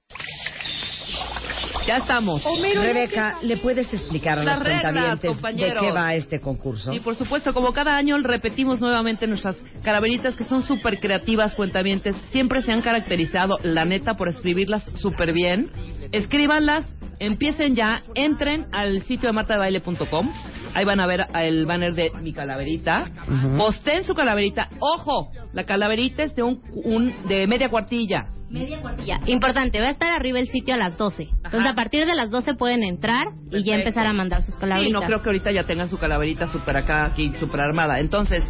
Ya 1.87 1.97
estamos. 1.97 2.41
Rebeca, 2.73 3.37
¿le 3.43 3.57
puedes 3.57 3.93
explicar 3.93 4.39
a 4.39 4.43
Las 4.43 4.59
los 4.59 4.63
reglas, 4.67 5.19
cuentavientes 5.19 5.41
de 5.41 5.73
qué 5.79 5.91
va 5.91 6.15
este 6.15 6.41
concurso? 6.41 6.91
Y 6.91 6.99
por 6.99 7.15
supuesto, 7.15 7.53
como 7.53 7.73
cada 7.73 7.95
año 7.95 8.17
repetimos 8.17 8.79
nuevamente 8.79 9.27
nuestras 9.27 9.55
calaveritas 9.83 10.35
que 10.35 10.45
son 10.45 10.63
súper 10.63 10.99
creativas, 10.99 11.53
cuentamientos. 11.53 12.15
Siempre 12.31 12.61
se 12.63 12.71
han 12.71 12.81
caracterizado, 12.81 13.59
la 13.61 13.85
neta, 13.85 14.15
por 14.15 14.27
escribirlas 14.27 14.83
súper 14.95 15.33
bien. 15.33 15.69
Escríbanlas, 16.11 16.85
empiecen 17.19 17.75
ya, 17.75 18.01
entren 18.15 18.65
al 18.71 19.03
sitio 19.03 19.29
de 19.29 19.33
martadebaile.com. 19.33 20.31
Ahí 20.75 20.85
van 20.85 20.99
a 20.99 21.07
ver 21.07 21.25
el 21.35 21.65
banner 21.65 21.93
de 21.93 22.11
mi 22.21 22.33
calaverita. 22.33 23.09
Posteen 23.57 24.03
su 24.03 24.13
calaverita. 24.13 24.69
¡Ojo! 24.79 25.31
La 25.53 25.63
calaverita 25.63 26.23
es 26.23 26.35
de, 26.35 26.43
un, 26.43 26.61
un- 26.83 27.13
de 27.27 27.47
media 27.47 27.69
cuartilla. 27.69 28.27
Media 28.49 28.79
cuartilla. 28.81 29.21
Importante, 29.25 29.79
va 29.81 29.87
a 29.87 29.91
estar 29.91 30.11
arriba 30.13 30.37
el 30.39 30.49
sitio 30.49 30.75
a 30.75 30.77
las 30.77 30.97
12. 30.97 31.29
Entonces, 31.45 31.65
a 31.65 31.73
partir 31.73 32.05
de 32.05 32.13
las 32.13 32.29
12 32.29 32.53
pueden 32.55 32.83
entrar 32.83 33.23
y 33.51 33.63
ya 33.63 33.75
empezar 33.75 34.05
a 34.05 34.13
mandar 34.13 34.41
sus 34.43 34.53
Sí, 34.55 34.59
calaveritas. 34.61 35.01
no 35.01 35.07
creo 35.07 35.21
que 35.23 35.29
ahorita 35.29 35.51
ya 35.51 35.63
tengan 35.65 35.89
su 35.89 35.97
calaverita 35.97 36.47
súper 36.47 36.77
acá, 36.77 37.05
aquí, 37.05 37.31
súper 37.39 37.61
armada. 37.61 37.99
Entonces, 37.99 38.43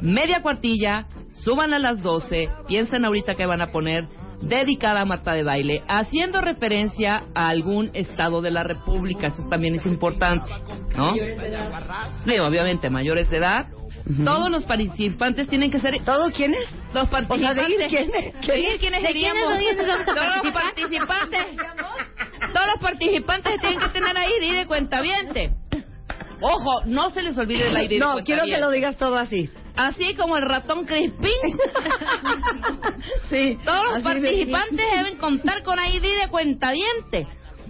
media 0.00 0.42
cuartilla, 0.42 1.06
suban 1.44 1.72
a 1.74 1.78
las 1.78 2.02
12, 2.02 2.48
piensen 2.66 3.04
ahorita 3.04 3.34
que 3.34 3.46
van 3.46 3.60
a 3.60 3.70
poner 3.70 4.06
dedicada 4.42 5.00
a 5.00 5.04
Marta 5.04 5.32
de 5.32 5.42
Baile, 5.42 5.82
haciendo 5.88 6.40
referencia 6.40 7.22
a 7.34 7.48
algún 7.48 7.90
estado 7.94 8.42
de 8.42 8.50
la 8.50 8.62
República. 8.62 9.28
Eso 9.28 9.48
también 9.48 9.74
es 9.74 9.86
importante, 9.86 10.50
¿no? 10.96 11.14
Sí, 11.14 12.38
obviamente, 12.38 12.90
mayores 12.90 13.30
de 13.30 13.38
edad. 13.38 13.66
Todos 14.24 14.50
los 14.50 14.62
participantes 14.64 15.48
tienen 15.48 15.68
que 15.70 15.80
ser... 15.80 15.92
¿Todo 16.04 16.30
quién 16.30 16.54
es? 16.54 16.70
Los 16.94 17.04
O 17.04 17.08
sea, 17.08 17.10
participantes... 17.10 17.88
quiénes. 17.88 18.46
¿De 18.46 18.58
ir 18.60 18.78
quiénes 18.78 18.78
¿De 18.78 18.78
quiénes 18.78 19.02
seríamos? 19.02 19.52
lo 19.52 19.58
dices? 19.58 19.76
¿Vamos 19.86 20.08
a 20.08 20.14
Todos 20.14 20.44
los 20.44 20.52
participantes. 20.54 21.44
Todos 22.54 22.66
los 22.68 22.80
participantes 22.80 23.52
tienen 23.60 23.80
que 23.80 23.88
tener 23.88 24.16
ahí 24.16 24.32
de 24.40 24.58
de 24.58 24.66
cuentaviente. 24.66 25.50
Ojo, 26.40 26.84
no 26.86 27.10
se 27.10 27.22
les 27.22 27.36
olvide 27.36 27.72
la 27.72 27.82
ID 27.82 27.88
de 27.88 27.98
No, 27.98 28.16
quiero 28.24 28.44
que 28.44 28.58
lo 28.58 28.70
digas 28.70 28.96
todo 28.96 29.16
así. 29.16 29.50
Así 29.76 30.14
como 30.14 30.36
el 30.36 30.42
ratón 30.44 30.84
Crispín. 30.86 31.30
Sí. 33.30 33.58
Todos 33.64 33.94
los 33.94 34.02
participantes 34.02 34.86
deben 34.96 35.16
contar 35.18 35.62
con 35.62 35.78
ID 35.78 36.02
de 36.02 36.28
cuentaviente. 36.30 37.26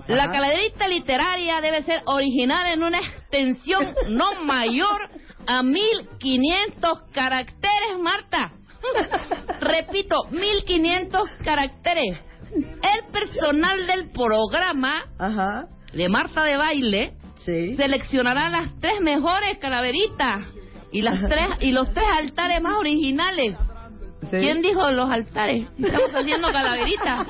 La 0.07 0.31
calaverita 0.31 0.87
literaria 0.89 1.61
debe 1.61 1.83
ser 1.83 2.03
original 2.07 2.67
en 2.73 2.83
una 2.85 2.99
extensión 3.01 3.93
no 4.09 4.45
mayor 4.45 5.09
a 5.47 5.63
1500 5.63 7.03
caracteres, 7.13 7.99
Marta. 8.01 8.53
Repito, 9.61 10.25
1500 10.31 11.29
caracteres. 11.45 12.19
El 12.53 13.13
personal 13.13 13.87
del 13.87 14.11
programa 14.11 15.05
Ajá. 15.19 15.67
de 15.93 16.09
Marta 16.09 16.45
de 16.45 16.57
Baile 16.57 17.13
Sí. 17.45 17.77
seleccionará 17.77 18.49
las 18.49 18.77
tres 18.81 19.01
mejores 19.01 19.59
calaveritas 19.59 20.47
y 20.97 21.03
las 21.03 21.29
tres 21.29 21.49
y 21.61 21.73
los 21.73 21.93
tres 21.93 22.07
altares 22.11 22.63
más 22.63 22.79
originales. 22.79 23.55
Sí. 24.31 24.39
¿Quién 24.39 24.63
dijo 24.63 24.91
los 24.93 25.11
altares? 25.11 25.69
Estamos 25.79 26.11
haciendo 26.15 26.51
calaveritas. 26.51 27.27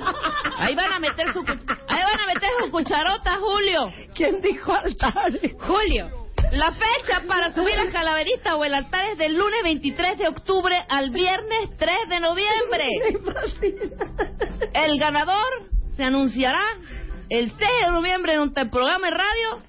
Ahí 0.56 0.76
van 0.76 0.92
a 0.92 1.00
meter 1.00 1.32
su 1.32 1.40
ahí 1.40 2.02
van 2.04 2.20
a 2.20 2.26
meter 2.32 2.48
su 2.64 2.70
cucharota, 2.70 3.38
Julio. 3.38 3.92
¿Quién 4.14 4.40
dijo 4.40 4.72
altares? 4.72 5.52
Julio. 5.58 6.08
La 6.52 6.70
fecha 6.70 7.24
para 7.26 7.52
subir 7.54 7.74
las 7.74 7.92
calaveritas 7.92 8.54
o 8.54 8.64
el 8.64 8.72
altar 8.72 9.04
es 9.06 9.18
del 9.18 9.34
lunes 9.34 9.64
23 9.64 10.16
de 10.16 10.28
octubre 10.28 10.84
al 10.88 11.10
viernes 11.10 11.70
3 11.76 12.08
de 12.08 12.20
noviembre. 12.20 12.88
El 14.74 14.96
ganador 15.00 15.68
se 15.96 16.04
anunciará 16.04 16.62
el 17.30 17.50
6 17.50 17.70
de 17.84 17.90
noviembre 17.90 18.34
en 18.34 18.40
un 18.42 18.54
programa 18.54 19.10
de 19.10 19.16
radio 19.16 19.62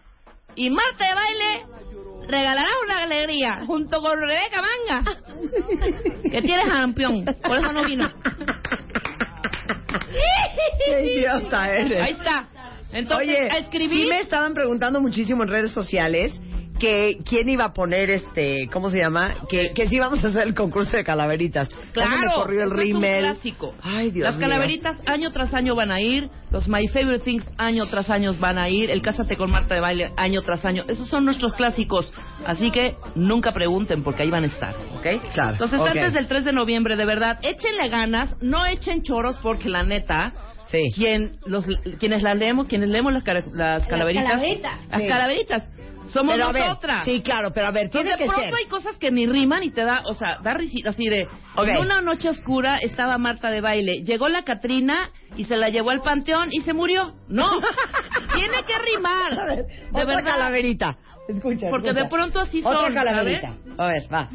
y 0.53 0.69
Marta 0.69 1.07
de 1.07 1.15
Baile 1.15 1.76
regalará 2.27 2.69
una 2.85 3.03
alegría 3.03 3.63
junto 3.65 4.01
con 4.01 4.19
Rebeca 4.19 4.61
Manga, 4.61 5.11
que 6.23 6.41
tiene 6.41 6.63
jampión, 6.69 7.25
por 7.43 7.59
eso 7.59 7.71
no 7.71 7.83
vino. 7.85 8.09
Qué 10.85 11.05
idiota 11.15 11.71
eres. 11.71 12.03
Ahí 12.03 12.11
está. 12.13 12.47
Entonces, 12.93 13.27
Oye, 13.29 13.49
a 13.51 13.57
escribir. 13.57 14.03
sí 14.03 14.09
me 14.09 14.21
estaban 14.21 14.53
preguntando 14.53 15.01
muchísimo 15.01 15.43
en 15.43 15.49
redes 15.49 15.71
sociales 15.71 16.39
que 16.79 17.17
quién 17.27 17.49
iba 17.49 17.65
a 17.65 17.73
poner 17.73 18.09
este, 18.09 18.67
¿cómo 18.71 18.89
se 18.89 18.97
llama? 18.99 19.35
Que, 19.49 19.71
que 19.73 19.87
sí 19.87 19.95
íbamos 19.95 20.23
a 20.23 20.27
hacer 20.29 20.47
el 20.47 20.53
concurso 20.53 20.95
de 20.97 21.03
calaveritas. 21.03 21.69
Claro, 21.93 22.31
corrió 22.35 22.61
el 22.61 22.67
es 22.67 22.71
un 22.73 22.77
rímel. 22.79 23.19
clásico. 23.25 23.75
Ay, 23.81 24.11
Dios 24.11 24.25
Las 24.25 24.37
mío. 24.37 24.47
calaveritas 24.47 24.97
año 25.07 25.31
tras 25.31 25.53
año 25.53 25.75
van 25.75 25.91
a 25.91 25.99
ir, 26.01 26.29
los 26.51 26.67
My 26.67 26.87
Favorite 26.87 27.23
Things 27.23 27.45
año 27.57 27.85
tras 27.87 28.09
año 28.09 28.33
van 28.39 28.57
a 28.57 28.69
ir, 28.69 28.89
el 28.91 29.01
Cásate 29.01 29.35
con 29.37 29.51
Marta 29.51 29.75
de 29.75 29.81
Baile 29.81 30.11
año 30.17 30.41
tras 30.43 30.63
año. 30.65 30.83
Esos 30.87 31.07
son 31.09 31.25
nuestros 31.25 31.53
clásicos, 31.53 32.13
así 32.45 32.71
que 32.71 32.95
nunca 33.15 33.51
pregunten 33.53 34.03
porque 34.03 34.23
ahí 34.23 34.29
van 34.29 34.43
a 34.43 34.47
estar, 34.47 34.75
¿ok? 34.97 35.33
Claro, 35.33 35.51
Entonces 35.53 35.79
ok. 35.79 35.87
antes 35.87 36.13
del 36.13 36.27
3 36.27 36.45
de 36.45 36.53
noviembre, 36.53 36.95
de 36.95 37.05
verdad, 37.05 37.39
échenle 37.41 37.89
ganas, 37.89 38.35
no 38.41 38.65
echen 38.65 39.03
choros 39.03 39.37
porque 39.41 39.69
la 39.69 39.83
neta... 39.83 40.33
Sí. 40.71 40.89
Quien, 40.95 41.37
los, 41.45 41.65
quienes 41.99 42.21
las 42.23 42.37
leemos, 42.37 42.67
quienes 42.67 42.89
leemos 42.89 43.13
las, 43.13 43.23
cara- 43.23 43.43
las 43.53 43.87
calaveritas, 43.87 44.25
calaveritas. 44.29 44.81
las 44.89 45.01
Sí. 45.01 45.07
calaveritas, 45.07 45.69
somos 46.11 46.35
Pero 46.35 46.47
a 46.47 46.51
ver, 46.51 46.63
nosotras. 46.67 47.05
sí, 47.05 47.21
claro, 47.21 47.51
pero 47.53 47.67
a 47.67 47.71
ver, 47.71 47.85
Entonces, 47.85 48.01
tiene 48.05 48.17
de 48.17 48.23
que 48.23 48.25
pronto 48.29 48.45
ser. 48.49 48.55
hay 48.55 48.65
cosas 48.69 48.97
que 48.97 49.11
ni 49.11 49.25
riman 49.27 49.63
y 49.63 49.71
te 49.71 49.83
da, 49.83 50.01
o 50.05 50.13
sea, 50.13 50.39
da 50.43 50.53
risita 50.53 50.89
así 50.91 51.05
de. 51.07 51.27
En 51.57 51.77
una 51.77 52.01
noche 52.01 52.29
oscura 52.29 52.77
estaba 52.77 53.17
Marta 53.17 53.49
de 53.49 53.61
baile. 53.61 54.03
Llegó 54.03 54.27
la 54.29 54.43
Catrina 54.43 55.09
y 55.35 55.45
se 55.45 55.57
la 55.57 55.69
llevó 55.69 55.89
al 55.89 56.01
panteón 56.01 56.49
y 56.51 56.61
se 56.61 56.73
murió. 56.73 57.13
No, 57.29 57.49
tiene 58.33 58.57
que 58.65 58.73
rimar. 58.95 59.39
A 59.39 59.45
ver, 59.45 59.65
de 59.65 59.87
otra 59.91 60.05
verdad. 60.05 60.23
calaverita. 60.31 60.97
Escucha, 61.27 61.67
Porque 61.69 61.87
escucha. 61.89 62.03
de 62.03 62.09
pronto 62.09 62.39
así 62.39 62.61
son. 62.61 62.75
Otra 62.75 62.93
calaverita. 62.93 63.53
¿sabes? 63.53 63.79
A 63.79 63.87
ver, 63.87 64.13
va. 64.13 64.29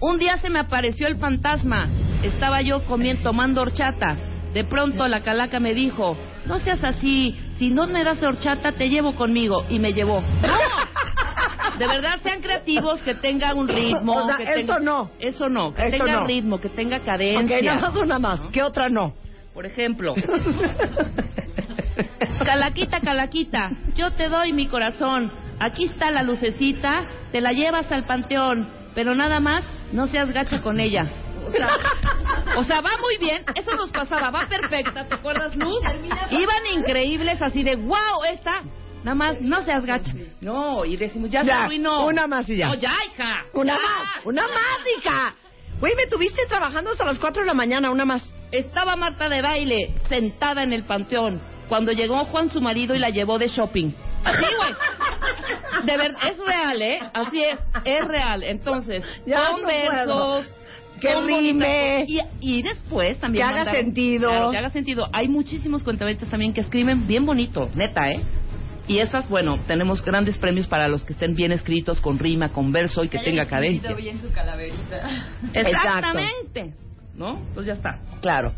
Un 0.00 0.18
día 0.18 0.36
se 0.38 0.50
me 0.50 0.58
apareció 0.60 1.06
el 1.08 1.16
fantasma. 1.18 1.88
Estaba 2.22 2.60
yo 2.62 2.84
comiendo, 2.84 3.22
tomando 3.22 3.62
horchata. 3.62 4.16
De 4.56 4.64
pronto 4.64 5.06
la 5.06 5.20
calaca 5.20 5.60
me 5.60 5.74
dijo, 5.74 6.16
no 6.46 6.58
seas 6.60 6.82
así, 6.82 7.38
si 7.58 7.68
no 7.68 7.86
me 7.88 8.02
das 8.02 8.22
horchata 8.22 8.72
te 8.72 8.88
llevo 8.88 9.14
conmigo. 9.14 9.66
Y 9.68 9.78
me 9.78 9.92
llevó. 9.92 10.22
¡No! 10.22 10.28
De 11.78 11.86
verdad, 11.86 12.18
sean 12.22 12.40
creativos, 12.40 13.02
que 13.02 13.14
tenga 13.16 13.52
un 13.52 13.68
ritmo. 13.68 14.14
O 14.14 14.26
sea, 14.26 14.36
que 14.38 14.44
eso 14.62 14.76
tenga- 14.76 14.80
no. 14.80 15.10
Eso 15.18 15.50
no, 15.50 15.74
que 15.74 15.82
Eso 15.88 15.98
tenga 15.98 16.20
no. 16.20 16.26
ritmo, 16.26 16.58
que 16.58 16.70
tenga 16.70 17.00
cadencia. 17.00 17.58
Ok, 17.58 17.64
nada 17.64 17.80
más 17.82 17.96
una 17.96 18.18
más. 18.18 18.40
¿Qué 18.50 18.62
otra 18.62 18.88
no? 18.88 19.12
Por 19.52 19.66
ejemplo, 19.66 20.14
Calaquita, 22.42 23.00
Calaquita, 23.00 23.70
yo 23.94 24.12
te 24.12 24.30
doy 24.30 24.54
mi 24.54 24.68
corazón. 24.68 25.30
Aquí 25.60 25.84
está 25.84 26.10
la 26.10 26.22
lucecita, 26.22 27.04
te 27.30 27.42
la 27.42 27.52
llevas 27.52 27.92
al 27.92 28.04
panteón, 28.04 28.68
pero 28.94 29.14
nada 29.14 29.38
más 29.38 29.66
no 29.92 30.06
seas 30.06 30.32
gacha 30.32 30.62
con 30.62 30.80
ella. 30.80 31.10
O 31.46 31.50
sea, 31.50 31.68
o 32.56 32.64
sea, 32.64 32.80
va 32.80 32.90
muy 33.00 33.16
bien, 33.18 33.44
eso 33.54 33.74
nos 33.76 33.90
pasaba, 33.90 34.30
va 34.30 34.48
perfecta, 34.48 35.06
¿te 35.06 35.14
acuerdas, 35.14 35.54
Luz? 35.56 35.80
Iban 36.30 36.66
increíbles 36.72 37.40
así 37.40 37.62
de, 37.62 37.76
wow, 37.76 38.24
esta, 38.32 38.62
nada 39.04 39.14
más 39.14 39.40
no 39.40 39.62
seas 39.62 39.84
gacha. 39.84 40.12
No, 40.40 40.84
y 40.84 40.96
decimos, 40.96 41.30
ya, 41.30 41.44
se 41.44 41.52
arruinó. 41.52 42.06
una 42.06 42.26
más 42.26 42.48
y 42.48 42.56
ya. 42.56 42.68
No, 42.68 42.74
ya, 42.74 42.94
hija. 43.06 43.44
Una 43.52 43.76
ya. 43.76 43.82
más, 43.82 44.24
una 44.26 44.42
más, 44.42 44.78
hija. 44.98 45.34
Güey, 45.80 45.94
me 45.94 46.06
tuviste 46.06 46.46
trabajando 46.46 46.90
hasta 46.90 47.04
las 47.04 47.18
4 47.18 47.42
de 47.42 47.46
la 47.46 47.54
mañana, 47.54 47.90
una 47.90 48.04
más. 48.04 48.22
Estaba 48.50 48.96
Marta 48.96 49.28
de 49.28 49.42
baile 49.42 49.94
sentada 50.08 50.62
en 50.62 50.72
el 50.72 50.84
panteón 50.84 51.40
cuando 51.68 51.92
llegó 51.92 52.24
Juan 52.24 52.50
su 52.50 52.60
marido 52.60 52.94
y 52.94 52.98
la 52.98 53.10
llevó 53.10 53.38
de 53.38 53.48
shopping. 53.48 53.92
Así, 54.24 54.44
güey. 54.56 54.74
De 55.84 55.96
verdad, 55.96 56.20
es 56.30 56.38
real, 56.38 56.82
¿eh? 56.82 56.98
Así 57.12 57.42
es, 57.42 57.58
es 57.84 58.08
real. 58.08 58.42
Entonces, 58.42 59.04
Ya 59.26 59.50
con 59.50 59.62
no 59.62 59.68
versos. 59.68 60.54
Que 61.00 61.14
rime. 61.20 62.04
Y, 62.06 62.20
y 62.40 62.62
después 62.62 63.18
también. 63.18 63.44
Que 63.46 63.52
haga 63.52 63.64
mandaron- 63.64 63.80
sentido. 63.84 64.28
Claro, 64.30 64.50
que 64.50 64.56
haga 64.58 64.70
sentido. 64.70 65.08
Hay 65.12 65.28
muchísimos 65.28 65.82
cuentaventas 65.82 66.28
también 66.28 66.52
que 66.52 66.60
escriben 66.62 67.06
bien 67.06 67.26
bonito, 67.26 67.68
neta, 67.74 68.10
¿eh? 68.10 68.20
Y 68.88 68.98
esas, 69.00 69.28
bueno, 69.28 69.58
tenemos 69.66 70.00
grandes 70.04 70.38
premios 70.38 70.68
para 70.68 70.86
los 70.86 71.04
que 71.04 71.12
estén 71.12 71.34
bien 71.34 71.50
escritos, 71.50 72.00
con 72.00 72.20
rima, 72.20 72.50
con 72.50 72.70
verso 72.70 73.02
y 73.02 73.08
que 73.08 73.18
tenga 73.18 73.46
cadencia. 73.46 73.92
bien 73.94 74.20
su 74.20 74.30
calaverita. 74.30 75.10
Exactamente. 75.52 76.74
¿No? 77.14 77.40
Pues 77.54 77.66
ya 77.66 77.72
está. 77.74 77.98
Claro. 78.20 78.52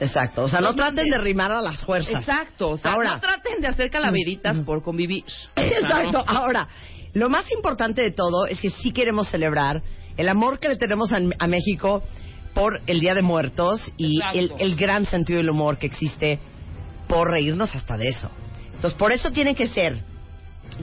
Exacto. 0.00 0.44
O 0.44 0.48
sea, 0.48 0.60
no 0.60 0.68
Los 0.68 0.76
traten 0.76 0.96
mande- 1.06 1.10
de 1.10 1.18
rimar 1.18 1.52
a 1.52 1.60
las 1.60 1.84
fuerzas. 1.84 2.20
Exacto. 2.20 2.70
O 2.70 2.78
sea, 2.78 2.92
Ahora- 2.92 3.14
no 3.14 3.20
traten 3.20 3.60
de 3.60 3.66
hacer 3.66 3.90
calaveritas 3.90 4.58
por 4.60 4.82
convivir. 4.82 5.24
Exacto. 5.56 6.24
Ahora, 6.26 6.68
lo 7.14 7.28
más 7.28 7.50
importante 7.52 8.02
de 8.02 8.12
todo 8.12 8.46
es 8.46 8.60
que 8.60 8.70
sí 8.70 8.92
queremos 8.92 9.28
celebrar 9.28 9.82
el 10.18 10.28
amor 10.28 10.58
que 10.58 10.68
le 10.68 10.76
tenemos 10.76 11.12
a, 11.12 11.18
a 11.38 11.46
México 11.46 12.02
por 12.54 12.80
el 12.86 13.00
Día 13.00 13.14
de 13.14 13.22
Muertos 13.22 13.80
y 13.96 14.20
el, 14.34 14.76
gran 14.76 15.06
sentido 15.06 15.38
del 15.38 15.48
humor 15.50 15.78
que 15.78 15.86
existe 15.86 16.38
por 17.08 17.30
reírnos 17.30 17.74
hasta 17.74 17.96
de 17.96 18.08
eso. 18.08 18.30
Entonces, 18.74 18.98
por 18.98 19.12
eso 19.12 19.30
tiene 19.30 19.54
que 19.54 19.68
ser 19.68 20.02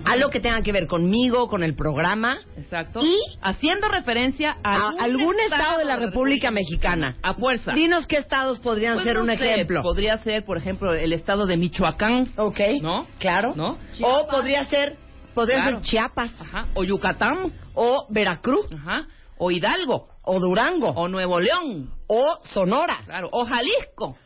Algo 0.06 0.30
que 0.30 0.39
tenga 0.39 0.62
que 0.62 0.72
ver 0.72 0.88
conmigo, 0.88 1.48
con 1.48 1.63
el 1.63 1.75
programa. 1.75 2.38
Exacto. 2.58 3.01
Y 3.04 3.15
haciendo 3.42 3.88
referencia 3.88 4.58
a, 4.63 4.75
a 4.75 4.89
algún 5.04 5.36
estado 5.39 5.77
de 5.80 5.86
la 5.86 5.96
República 5.98 6.50
Mexicana. 6.51 7.15
A 7.22 7.34
fuerza. 7.36 7.72
Dinos 7.74 8.06
qué 8.08 8.18
estados 8.18 8.60
podrían 8.60 8.96
Pues 8.96 9.06
ser 9.06 9.15
no 9.15 9.22
un 9.22 9.27
sé, 9.27 9.34
ejemplo. 9.34 9.82
Podría 9.84 10.18
ser, 10.18 10.44
por 10.44 10.58
ejemplo, 10.58 10.94
el 10.94 11.13
estado 11.13 11.46
de 11.46 11.56
Michoacán. 11.58 12.30
Ok. 12.38 12.60
¿No? 12.82 13.06
Claro. 13.20 13.54
¿No? 13.56 13.77
O 14.01 14.27
podría 14.30 14.65
ser, 14.65 14.98
podría 15.34 15.58
Claro. 15.62 15.77
ser 15.80 15.86
Chiapas. 15.89 16.42
Ajá. 16.42 16.65
O 16.74 16.84
Yucatán. 16.84 17.51
O 17.74 18.08
Veracruz. 18.10 18.65
Ajá. 18.74 19.08
O 19.38 19.51
Hidalgo. 19.51 20.08
O 20.24 20.39
Durango. 20.39 20.89
O 20.89 21.08
Nuevo 21.08 21.39
León. 21.39 21.92
O 22.08 22.38
Sonora. 22.54 23.01
Claro. 23.06 23.30
O 23.32 23.46
Jalisco. 23.46 24.18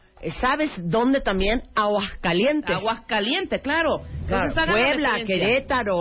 ¿Sabes 0.41 0.71
dónde 0.77 1.21
también? 1.21 1.61
Aguascalientes. 1.75 2.75
Aguascalientes, 2.75 3.61
claro. 3.61 4.01
Claro, 4.27 4.47
Entonces, 4.49 4.57
hagan 4.57 4.75
Puebla. 4.75 5.23
Querétaro. 5.25 5.95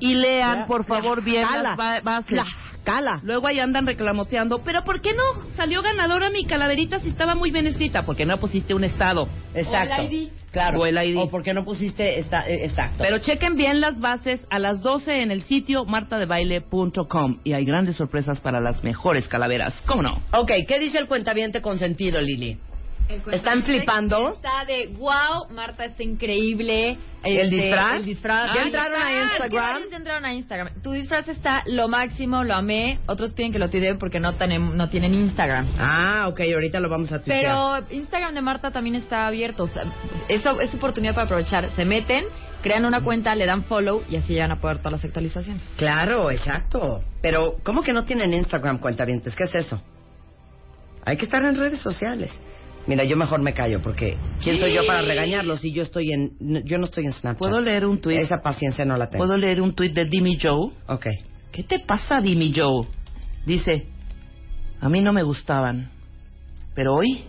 Y 0.00 0.14
lean, 0.14 0.66
por 0.66 0.84
favor, 0.84 1.22
bien 1.22 1.42
las 1.62 1.76
ba- 1.76 2.00
bases. 2.00 2.28
Tlaxcala. 2.84 3.20
Luego 3.22 3.46
ahí 3.46 3.60
andan 3.60 3.86
reclamoteando. 3.86 4.62
¿Pero 4.64 4.82
por 4.84 5.00
qué 5.00 5.12
no 5.14 5.22
salió 5.56 5.82
ganadora 5.82 6.30
mi 6.30 6.44
calaverita 6.46 7.00
si 7.00 7.08
estaba 7.08 7.34
muy 7.34 7.50
bien 7.50 7.66
escrita? 7.66 8.02
Porque 8.02 8.24
no 8.26 8.38
pusiste 8.38 8.74
un 8.74 8.84
estado. 8.84 9.28
Exacto. 9.54 10.02
O 10.02 10.06
el 10.06 10.12
ID. 10.12 10.28
Claro. 10.50 10.80
O 10.80 10.86
el 10.86 10.96
ID. 10.96 11.18
O 11.18 11.28
porque 11.28 11.52
no 11.52 11.64
pusiste 11.64 12.18
esta, 12.18 12.48
eh, 12.48 12.64
exacto. 12.64 12.98
Pero 12.98 13.18
chequen 13.18 13.56
bien 13.56 13.80
las 13.80 13.98
bases 14.00 14.40
a 14.50 14.58
las 14.58 14.80
12 14.80 15.22
en 15.22 15.30
el 15.30 15.42
sitio 15.42 15.84
martadebaile.com 15.84 17.38
y 17.44 17.52
hay 17.52 17.64
grandes 17.64 17.96
sorpresas 17.96 18.40
para 18.40 18.60
las 18.60 18.82
mejores 18.82 19.28
calaveras. 19.28 19.74
¿Cómo 19.86 20.02
no? 20.02 20.22
Ok, 20.32 20.50
¿qué 20.66 20.78
dice 20.78 20.98
el 20.98 21.06
cuentaviente 21.06 21.60
consentido, 21.60 22.20
Lili? 22.20 22.58
¿Están 23.32 23.62
flipando? 23.62 24.34
Está 24.34 24.64
de 24.66 24.88
wow, 24.98 25.48
Marta 25.54 25.84
está 25.84 26.02
increíble. 26.02 26.98
¿El 27.24 27.38
Este, 27.40 27.56
disfraz? 27.56 27.94
El 27.96 28.04
disfraz. 28.04 28.46
¿Ya 28.54 28.60
Ay, 28.60 28.66
entraron 28.66 29.02
a 29.02 29.22
Instagram? 29.22 29.76
¿Qué 29.90 29.96
entraron 29.96 30.24
a 30.24 30.34
Instagram. 30.34 30.82
Tu 30.82 30.92
disfraz 30.92 31.28
está 31.28 31.62
lo 31.66 31.88
máximo, 31.88 32.44
lo 32.44 32.54
amé. 32.54 33.00
Otros 33.06 33.32
piden 33.32 33.50
que 33.52 33.58
lo 33.58 33.68
tuiteen 33.68 33.98
porque 33.98 34.20
no, 34.20 34.34
tenem- 34.38 34.74
no 34.74 34.88
tienen 34.88 35.14
Instagram. 35.14 35.66
Ah, 35.78 36.28
ok, 36.28 36.40
ahorita 36.54 36.78
lo 36.80 36.88
vamos 36.88 37.10
a 37.10 37.18
tuitear. 37.18 37.40
Pero 37.42 37.96
Instagram 37.96 38.34
de 38.34 38.42
Marta 38.42 38.70
también 38.70 38.94
está 38.94 39.26
abierto. 39.26 39.64
O 39.64 39.68
sea, 39.68 39.84
eso 40.28 40.60
es 40.60 40.72
oportunidad 40.74 41.14
para 41.14 41.24
aprovechar. 41.24 41.68
Se 41.74 41.84
meten, 41.84 42.24
crean 42.62 42.84
una 42.84 43.00
cuenta, 43.02 43.34
le 43.34 43.46
dan 43.46 43.64
follow 43.64 44.04
y 44.08 44.14
así 44.16 44.34
ya 44.34 44.42
van 44.46 44.52
a 44.52 44.60
poder 44.60 44.78
todas 44.78 44.92
las 44.92 45.04
actualizaciones. 45.04 45.62
Claro, 45.76 46.30
exacto. 46.30 47.02
Pero, 47.20 47.56
¿cómo 47.64 47.82
que 47.82 47.92
no 47.92 48.04
tienen 48.04 48.32
Instagram, 48.32 48.78
cuentavientes? 48.78 49.34
¿Qué 49.34 49.44
es 49.44 49.54
eso? 49.56 49.82
Hay 51.04 51.16
que 51.16 51.24
estar 51.24 51.42
en 51.42 51.56
redes 51.56 51.80
sociales. 51.80 52.38
Mira, 52.88 53.04
yo 53.04 53.16
mejor 53.16 53.40
me 53.42 53.52
callo 53.52 53.80
porque 53.82 54.16
¿quién 54.42 54.58
soy 54.58 54.72
yo 54.74 54.86
para 54.86 55.02
regañarlos 55.02 55.60
si 55.60 55.72
yo 55.72 55.82
estoy 55.82 56.10
en 56.10 56.32
no- 56.40 56.60
yo 56.60 56.78
no 56.78 56.86
estoy 56.86 57.04
en 57.04 57.12
Snapchat? 57.12 57.38
¿Puedo 57.38 57.60
leer 57.60 57.84
un 57.84 58.00
tuit? 58.00 58.18
Esa 58.18 58.40
paciencia 58.42 58.84
no 58.86 58.96
la 58.96 59.08
tengo. 59.10 59.24
¿Puedo 59.26 59.36
leer 59.38 59.60
un 59.60 59.74
tuit 59.74 59.92
de 59.92 60.06
Dimmy 60.06 60.38
Joe? 60.40 60.70
Ok. 60.88 61.06
¿Qué 61.52 61.62
te 61.64 61.80
pasa, 61.80 62.20
Dimmy 62.22 62.52
Joe? 62.56 62.86
Dice, 63.44 63.86
a 64.80 64.88
mí 64.88 65.02
no 65.02 65.12
me 65.12 65.22
gustaban, 65.22 65.90
pero 66.74 66.94
hoy 66.94 67.24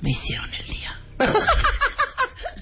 me 0.00 0.10
hicieron 0.10 0.52
el 0.54 0.66
día. 0.66 0.98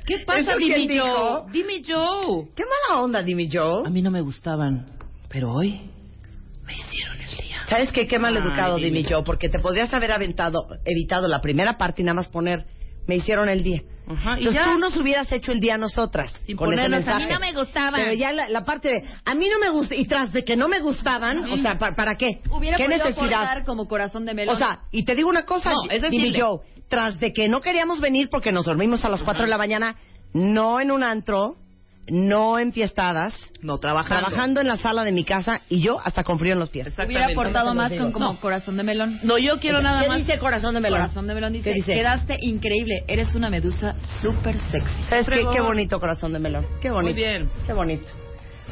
¿Qué 0.06 0.18
pasa, 0.20 0.40
¿Eso 0.40 0.52
quién 0.58 0.80
Dimmy 0.82 0.94
dijo? 0.94 1.06
Joe? 1.06 1.52
Dimmy 1.52 1.82
Joe. 1.86 2.48
Qué 2.54 2.62
mala 2.64 3.02
onda, 3.02 3.22
Dimi 3.22 3.48
Joe. 3.50 3.86
A 3.86 3.90
mí 3.90 4.02
no 4.02 4.10
me 4.10 4.20
gustaban, 4.20 4.86
pero 5.30 5.50
hoy 5.52 5.80
me 6.66 6.74
hicieron 6.74 7.12
el 7.12 7.17
día. 7.17 7.17
¿Sabes 7.68 7.90
qué? 7.92 8.06
Qué 8.06 8.18
mal 8.18 8.36
Ay, 8.36 8.42
educado, 8.42 8.76
Dimi. 8.76 8.90
Dimi 9.02 9.04
Joe, 9.10 9.22
porque 9.24 9.48
te 9.48 9.58
podrías 9.58 9.92
haber 9.92 10.12
aventado, 10.12 10.60
evitado 10.84 11.28
la 11.28 11.40
primera 11.40 11.76
parte 11.76 12.02
y 12.02 12.04
nada 12.04 12.14
más 12.14 12.28
poner, 12.28 12.64
me 13.06 13.16
hicieron 13.16 13.48
el 13.48 13.62
día. 13.62 13.82
Ajá, 14.06 14.36
y 14.36 14.46
Entonces 14.46 14.64
ya. 14.64 14.72
tú 14.72 14.78
nos 14.78 14.96
hubieras 14.96 15.30
hecho 15.32 15.52
el 15.52 15.60
día 15.60 15.74
a 15.74 15.78
nosotras 15.78 16.32
Sin 16.46 16.56
con 16.56 16.72
ese 16.72 16.88
mensaje. 16.88 17.24
"A 17.24 17.26
mí 17.26 17.32
no 17.32 17.40
me 17.40 17.52
gustaban". 17.52 18.00
Pero 18.00 18.14
ya 18.14 18.32
la, 18.32 18.48
la 18.48 18.64
parte 18.64 18.88
de, 18.88 19.04
a 19.24 19.34
mí 19.34 19.48
no 19.50 19.58
me 19.58 19.68
gusta, 19.70 19.94
y 19.94 20.06
tras 20.06 20.32
de 20.32 20.44
que 20.44 20.56
no 20.56 20.66
me 20.68 20.80
gustaban, 20.80 21.38
o 21.50 21.56
sea, 21.58 21.76
¿para, 21.78 21.94
para 21.94 22.16
qué? 22.16 22.40
Hubiera 22.50 22.76
¿Qué 22.78 22.84
podido 22.86 23.04
necesidad? 23.04 23.64
como 23.66 23.86
corazón 23.86 24.24
de 24.24 24.32
melón. 24.34 24.54
O 24.54 24.58
sea, 24.58 24.80
y 24.90 25.04
te 25.04 25.14
digo 25.14 25.28
una 25.28 25.44
cosa, 25.44 25.70
No, 25.70 25.90
es 25.90 26.00
decirle. 26.00 26.40
Joe, 26.40 26.60
tras 26.88 27.18
de 27.20 27.32
que 27.34 27.48
no 27.48 27.60
queríamos 27.60 28.00
venir 28.00 28.28
porque 28.30 28.50
nos 28.50 28.64
dormimos 28.64 29.04
a 29.04 29.10
las 29.10 29.22
4 29.22 29.44
de 29.44 29.50
la 29.50 29.58
mañana, 29.58 29.96
no 30.32 30.80
en 30.80 30.90
un 30.90 31.02
antro, 31.02 31.56
no 32.10 32.58
en 32.58 32.72
fiestadas, 32.72 33.34
No, 33.62 33.78
trabajando. 33.78 34.26
trabajando 34.26 34.60
en 34.60 34.68
la 34.68 34.76
sala 34.76 35.04
de 35.04 35.12
mi 35.12 35.24
casa 35.24 35.60
y 35.68 35.80
yo 35.80 35.98
hasta 36.04 36.24
con 36.24 36.38
frío 36.38 36.52
en 36.54 36.58
los 36.60 36.68
pies. 36.70 36.92
hubiera 37.04 37.26
aportado 37.26 37.74
más 37.74 37.92
con 37.92 38.12
como 38.12 38.32
No. 38.32 38.40
corazón 38.40 38.76
de 38.76 38.82
melón. 38.82 39.20
No, 39.22 39.38
yo 39.38 39.58
quiero 39.60 39.80
nada 39.82 40.02
¿Qué 40.02 40.08
más. 40.08 40.18
dice 40.18 40.38
corazón 40.38 40.74
de 40.74 40.80
melón? 40.80 41.00
Corazón 41.00 41.26
de 41.26 41.34
melón 41.34 41.52
dice, 41.52 41.70
¿Qué 41.70 41.74
dice? 41.74 41.94
quedaste 41.94 42.36
increíble, 42.42 43.04
eres 43.08 43.34
una 43.34 43.50
medusa 43.50 43.94
súper 44.22 44.58
sexy. 44.70 45.02
¿Sabes 45.08 45.26
qué? 45.28 45.44
Qué 45.52 45.60
bonito 45.60 45.98
corazón 46.00 46.32
de 46.32 46.38
melón. 46.38 46.66
Qué 46.80 46.90
bonito. 46.90 47.12
Muy 47.14 47.22
bien. 47.22 47.48
Qué 47.66 47.72
bonito. 47.72 48.06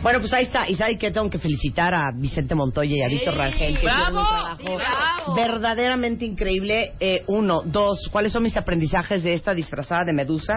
Bueno, 0.03 0.21
pues 0.21 0.31
ahí 0.35 0.45
está. 0.45 0.69
Y 0.69 0.75
sabe 0.75 0.99
que 0.99 1.11
tengo 1.11 1.31
que 1.31 1.39
felicitar 1.39 1.95
a 1.95 2.11
Vicente 2.15 2.55
Montoya 2.55 2.95
y 2.97 3.03
a 3.03 3.09
Víctor 3.09 3.35
Rangel. 3.35 3.59
Que 3.79 3.85
hicieron 3.87 3.97
¡Bravo! 4.13 4.21
un 4.21 4.27
trabajo 4.27 4.59
Sí, 4.61 4.75
bravo. 4.75 5.35
verdaderamente 5.35 6.25
increíble. 6.27 6.93
Eh, 7.01 7.25
uno, 7.29 7.63
dos, 7.65 8.07
¿cuáles 8.13 8.31
son 8.31 8.43
mis 8.43 8.55
aprendizajes 8.59 9.23
de 9.23 9.33
esta 9.33 9.55
disfrazada 9.55 10.05
de 10.05 10.13
Medusa? 10.13 10.55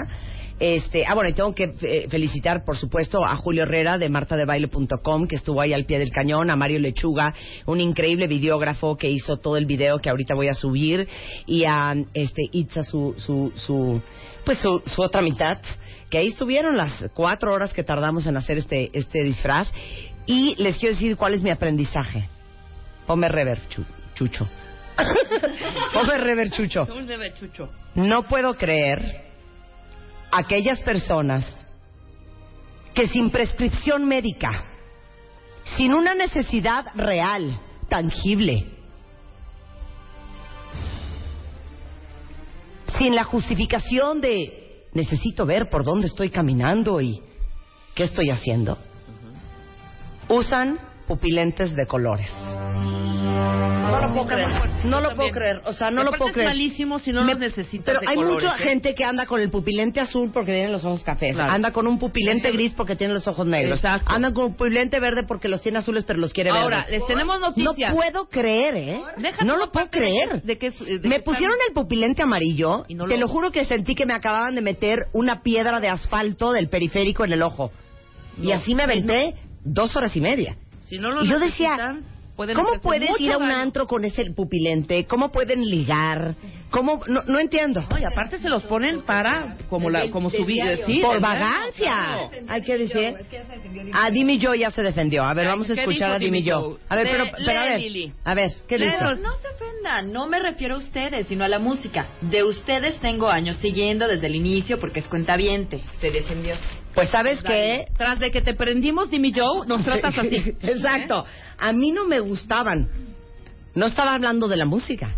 Este, 0.59 1.05
ah, 1.07 1.13
bueno, 1.15 1.29
y 1.29 1.33
tengo 1.33 1.55
que 1.55 1.73
eh, 1.81 2.07
felicitar, 2.09 2.65
por 2.65 2.75
supuesto, 2.75 3.23
a 3.25 3.35
Julio 3.37 3.63
Herrera 3.63 3.97
de 3.97 4.09
martadebaile.com, 4.09 5.27
que 5.27 5.35
estuvo 5.37 5.61
ahí 5.61 5.71
al 5.73 5.85
pie 5.85 5.99
del 5.99 6.11
cañón, 6.11 6.49
a 6.49 6.55
Mario 6.57 6.79
Lechuga, 6.79 7.33
un 7.65 7.79
increíble 7.79 8.27
videógrafo 8.27 8.97
que 8.97 9.09
hizo 9.09 9.37
todo 9.37 9.55
el 9.55 9.65
video 9.65 9.99
que 9.99 10.09
ahorita 10.09 10.33
voy 10.35 10.49
a 10.49 10.53
subir, 10.53 11.07
y 11.45 11.63
a 11.65 11.95
este 12.13 12.41
Itza, 12.51 12.83
su, 12.83 13.15
su, 13.17 13.53
su, 13.55 14.01
pues 14.43 14.57
su, 14.59 14.81
su 14.85 15.01
otra 15.01 15.21
mitad, 15.21 15.59
que 16.09 16.17
ahí 16.17 16.27
estuvieron 16.27 16.75
las 16.75 17.09
cuatro 17.13 17.53
horas 17.53 17.73
que 17.73 17.83
tardamos 17.83 18.27
en 18.27 18.35
hacer 18.35 18.57
este, 18.57 18.89
este 18.93 19.23
disfraz. 19.23 19.71
Y 20.25 20.55
les 20.61 20.77
quiero 20.77 20.93
decir 20.93 21.15
cuál 21.15 21.33
es 21.35 21.41
mi 21.41 21.49
aprendizaje. 21.51 22.27
Ponme 23.07 23.29
rever, 23.29 23.59
Chu- 23.69 23.85
Chucho. 24.13 24.47
Ponme 25.93 26.17
rever, 26.17 26.51
Chucho. 26.51 26.85
Un 26.93 27.07
bebé 27.07 27.33
chucho. 27.33 27.69
No 27.95 28.23
puedo 28.23 28.55
creer 28.55 29.28
aquellas 30.31 30.81
personas 30.81 31.67
que 32.93 33.07
sin 33.07 33.29
prescripción 33.29 34.05
médica, 34.05 34.65
sin 35.77 35.93
una 35.93 36.13
necesidad 36.13 36.85
real, 36.95 37.59
tangible, 37.87 38.65
sin 42.97 43.15
la 43.15 43.23
justificación 43.23 44.19
de 44.21 44.87
necesito 44.93 45.45
ver 45.45 45.69
por 45.69 45.83
dónde 45.83 46.07
estoy 46.07 46.29
caminando 46.29 46.99
y 46.99 47.21
qué 47.95 48.03
estoy 48.03 48.29
haciendo, 48.29 48.77
usan 50.27 50.79
pupilentes 51.07 51.73
de 51.75 51.85
colores. 51.87 52.29
No 53.89 53.99
lo 53.99 54.13
puedo 54.13 54.27
creer. 54.27 54.49
No 54.85 55.01
lo 55.01 55.15
puedo 55.15 55.29
creer. 55.29 55.61
O 55.65 55.73
sea, 55.73 55.89
no 55.91 56.03
lo 56.03 56.11
puedo 56.11 56.27
es 56.27 56.33
creer. 56.33 56.49
malísimo 56.49 56.99
si 56.99 57.11
no 57.11 57.23
los 57.23 57.37
necesitas 57.39 57.85
Pero 57.85 57.99
hay 58.07 58.17
mucha 58.17 58.55
¿eh? 58.55 58.59
gente 58.63 58.93
que 58.95 59.03
anda 59.03 59.25
con 59.25 59.41
el 59.41 59.49
pupilente 59.49 59.99
azul 59.99 60.31
porque 60.31 60.51
tiene 60.53 60.69
los 60.69 60.83
ojos 60.85 61.03
cafés. 61.03 61.37
Anda 61.39 61.71
con 61.71 61.87
un 61.87 61.97
pupilente 61.99 62.51
gris 62.51 62.73
porque 62.75 62.95
tiene 62.95 63.13
los 63.13 63.27
ojos 63.27 63.45
negros. 63.47 63.79
Exacto. 63.79 64.05
Anda 64.09 64.33
con 64.33 64.45
un 64.47 64.55
pupilente 64.55 64.99
verde 64.99 65.23
porque 65.27 65.47
los 65.49 65.61
tiene 65.61 65.79
azules 65.79 66.03
pero 66.05 66.19
los 66.19 66.33
quiere 66.33 66.49
Ahora, 66.51 66.77
verdes. 66.83 66.91
les 66.99 67.07
tenemos 67.07 67.39
No 67.39 67.47
noticias. 67.49 67.93
puedo 67.95 68.29
creer, 68.29 68.75
¿eh? 68.77 69.01
No 69.45 69.57
lo 69.57 69.71
puedo 69.71 69.89
creer. 69.89 70.41
es- 70.45 70.81
me 71.03 71.19
pusieron 71.21 71.55
el 71.67 71.73
pupilente 71.73 72.21
amarillo. 72.21 72.85
No 72.89 73.05
te 73.05 73.15
lo- 73.15 73.21
lo 73.21 73.27
juro 73.27 73.51
que 73.51 73.65
sentí 73.65 73.95
que 73.95 74.05
me 74.05 74.13
acababan 74.13 74.55
de 74.55 74.61
meter 74.61 74.99
una 75.13 75.41
piedra 75.41 75.79
de 75.79 75.87
asfalto 75.89 76.51
del 76.51 76.69
periférico 76.69 77.25
en 77.25 77.33
el 77.33 77.41
ojo. 77.41 77.71
y 78.41 78.47
No, 78.49 78.53
así 78.55 78.73
me 78.73 78.83
aventé 78.83 79.33
dos 79.65 79.93
horas 79.97 80.15
y 80.15 80.21
media. 80.21 80.55
Si 80.81 80.97
no 80.97 81.09
lo 81.11 81.25
Y 81.25 81.29
yo 81.29 81.39
decía, 81.39 81.75
pueden 82.39 82.55
¿cómo 82.55 82.79
puedes 82.81 83.09
mucho 83.09 83.21
ir 83.21 83.33
a 83.33 83.37
un 83.37 83.49
daño. 83.49 83.61
antro 83.63 83.85
con 83.85 84.05
ese 84.05 84.23
pupilente? 84.33 85.05
¿Cómo 85.05 85.29
pueden 85.29 85.59
ligar? 85.59 86.35
¿Cómo? 86.69 87.01
No, 87.05 87.23
no 87.23 87.37
entiendo. 87.37 87.81
No, 87.81 87.97
y 87.97 88.03
aparte 88.05 88.39
se 88.39 88.47
los 88.47 88.63
ponen 88.63 89.01
para 89.01 89.57
como 89.69 89.89
la 89.89 90.09
como 90.09 90.29
su 90.29 90.45
vida, 90.45 90.77
sí, 90.85 91.01
Por 91.01 91.19
vagancia. 91.19 92.29
Hay 92.47 92.61
que 92.61 92.77
decir. 92.77 93.13
Que 93.29 93.39
se 93.43 93.43
defendió 93.43 93.83
Dimi. 93.83 93.91
A 93.93 94.09
Dimi 94.09 94.39
Joe 94.41 94.57
ya 94.57 94.71
se 94.71 94.81
defendió. 94.81 95.25
A 95.25 95.33
ver, 95.33 95.47
vamos 95.47 95.69
a 95.69 95.75
¿qué 95.75 95.81
escuchar 95.81 96.13
a 96.13 96.19
Dimi 96.19 96.49
Joe. 96.49 96.77
A 96.87 96.95
ver, 96.95 97.07
pero, 97.11 97.25
pero 97.45 97.59
a 97.59 97.63
ver. 97.63 97.79
Lili. 97.81 98.13
A 98.23 98.33
ver, 98.33 98.53
¿qué? 98.69 98.77
Pero 98.77 99.15
no 99.17 99.33
se 99.33 99.47
ofendan, 99.49 100.13
no 100.13 100.25
me 100.27 100.39
refiero 100.39 100.75
a 100.75 100.77
ustedes, 100.77 101.27
sino 101.27 101.43
a 101.43 101.49
la 101.49 101.59
música. 101.59 102.07
De 102.21 102.45
ustedes 102.45 103.01
tengo 103.01 103.27
años 103.27 103.57
siguiendo 103.57 104.07
desde 104.07 104.27
el 104.27 104.35
inicio 104.35 104.79
porque 104.79 105.01
es 105.01 105.09
cuentaviente. 105.09 105.81
Se 105.99 106.09
defendió. 106.09 106.55
Pues 106.95 107.09
sabes 107.09 107.41
qué? 107.43 107.85
Tras 107.97 108.19
de 108.19 108.31
que 108.31 108.41
te 108.41 108.53
prendimos, 108.53 109.09
Dimi 109.09 109.33
Joe, 109.33 109.67
nos 109.67 109.83
tratas 109.83 110.17
así. 110.17 110.35
Exacto. 110.61 111.25
A 111.59 111.73
mí 111.73 111.91
no 111.91 112.05
me 112.05 112.19
gustaban. 112.19 112.89
No 113.75 113.85
estaba 113.87 114.13
hablando 114.15 114.47
de 114.47 114.57
la 114.57 114.65
música. 114.65 115.11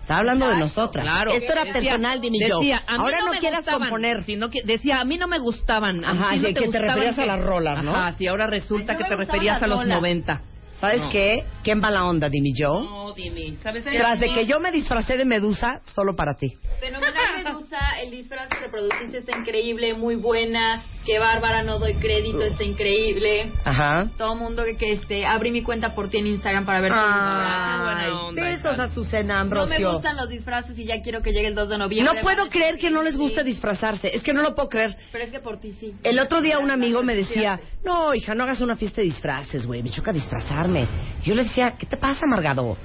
Estaba 0.00 0.20
hablando 0.20 0.48
de 0.48 0.56
nosotras. 0.56 1.04
Claro. 1.04 1.32
Esto 1.32 1.52
era 1.52 1.64
Decía- 1.64 1.82
personal, 1.82 2.20
decía, 2.22 2.82
a 2.86 2.92
mí 2.96 2.98
Ahora 3.04 3.18
no, 3.20 3.30
me 3.30 3.38
quieras 3.40 3.60
gustaban, 3.60 3.80
componer. 3.90 4.24
sino 4.24 4.48
que 4.48 4.62
decía, 4.64 5.00
a 5.00 5.04
mí 5.04 5.18
no 5.18 5.28
me 5.28 5.38
gustaban. 5.38 6.02
a 6.04 6.12
Ajá, 6.12 6.30
ti 6.30 6.38
no 6.38 6.48
y 6.48 6.54
que 6.54 6.60
te 6.60 6.66
gustaban 6.66 6.88
referías 6.88 7.18
a 7.18 7.26
las 7.26 7.44
rolas, 7.44 7.84
¿no? 7.84 7.94
Ajá, 7.94 8.14
sí, 8.16 8.26
ahora 8.26 8.46
resulta 8.46 8.96
que 8.96 9.02
no 9.02 9.08
te 9.10 9.16
referías 9.16 9.62
a 9.62 9.66
los 9.66 9.80
rolas. 9.80 9.96
90. 9.98 10.40
¿Sabes 10.80 11.00
No. 11.02 11.08
qué? 11.10 11.44
¿Quién 11.64 11.82
va 11.82 11.90
la 11.90 12.04
onda, 12.06 12.28
Dimi 12.28 12.52
Joe? 12.56 12.84
No, 12.84 13.12
Dimi, 13.12 13.56
¿sabes 13.62 13.84
qué? 13.84 13.96
Tras 13.98 14.20
de 14.20 14.32
que 14.32 14.46
yo 14.46 14.60
me 14.60 14.70
disfracé 14.70 15.16
de 15.16 15.24
medusa 15.24 15.80
solo 15.94 16.14
para 16.14 16.34
ti. 16.34 16.52
Fenomenalmente 16.80 17.44
Medusa, 17.52 18.00
el 18.02 18.10
disfraz 18.12 18.48
que 18.48 18.56
reproduciste 18.60 19.18
está 19.18 19.36
increíble, 19.36 19.94
muy 19.94 20.14
buena. 20.14 20.82
Qué 21.04 21.18
bárbara, 21.18 21.62
no 21.62 21.78
doy 21.78 21.94
crédito, 21.94 22.42
está 22.42 22.62
increíble. 22.64 23.50
Ajá. 23.64 24.10
Todo 24.18 24.34
mundo 24.36 24.62
que, 24.64 24.76
que 24.76 24.92
este, 24.92 25.26
abrí 25.26 25.50
mi 25.50 25.62
cuenta 25.62 25.94
por 25.94 26.10
ti 26.10 26.18
en 26.18 26.26
Instagram 26.26 26.66
para 26.66 26.80
ver 26.80 26.92
tus 26.92 27.00
buena 27.00 28.24
onda, 28.24 28.42
besos 28.42 28.78
a 29.14 29.22
No 29.22 29.34
Ambrosio. 29.36 29.78
me 29.78 29.92
gustan 29.94 30.16
los 30.16 30.28
disfraces 30.28 30.78
y 30.78 30.84
ya 30.84 31.00
quiero 31.02 31.22
que 31.22 31.32
llegue 31.32 31.48
el 31.48 31.54
2 31.54 31.68
de 31.70 31.78
noviembre. 31.78 32.14
No 32.14 32.20
puedo 32.20 32.48
creer 32.48 32.76
que 32.78 32.90
no 32.90 33.02
les 33.02 33.14
increíbles. 33.14 33.36
guste 33.36 33.44
disfrazarse. 33.44 34.14
Es 34.14 34.22
que 34.22 34.32
no 34.32 34.42
lo 34.42 34.54
puedo 34.54 34.68
creer. 34.68 34.96
Pero 35.10 35.24
es 35.24 35.30
que 35.30 35.40
por 35.40 35.58
ti 35.58 35.72
sí. 35.80 35.94
El 36.02 36.18
otro 36.20 36.40
día 36.40 36.58
un 36.58 36.70
amigo 36.70 37.02
me 37.02 37.14
decía, 37.14 37.58
no, 37.84 38.14
hija, 38.14 38.34
no 38.34 38.44
hagas 38.44 38.60
una 38.60 38.76
fiesta 38.76 39.00
de 39.00 39.06
disfraces, 39.08 39.66
güey, 39.66 39.82
me 39.82 39.90
choca 39.90 40.12
disfrazarme. 40.68 40.88
Yo 41.22 41.34
le 41.34 41.44
decía, 41.44 41.76
¿qué 41.76 41.86
te 41.86 41.96
pasa, 41.96 42.26
Margado? 42.26 42.76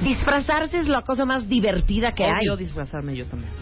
Disfrazarse 0.00 0.78
es 0.78 0.88
la 0.88 1.02
cosa 1.02 1.24
más 1.24 1.48
divertida 1.48 2.12
que 2.12 2.24
Odio 2.24 2.52
hay. 2.52 2.58
disfrazarme 2.58 3.16
yo 3.16 3.26
también. 3.26 3.52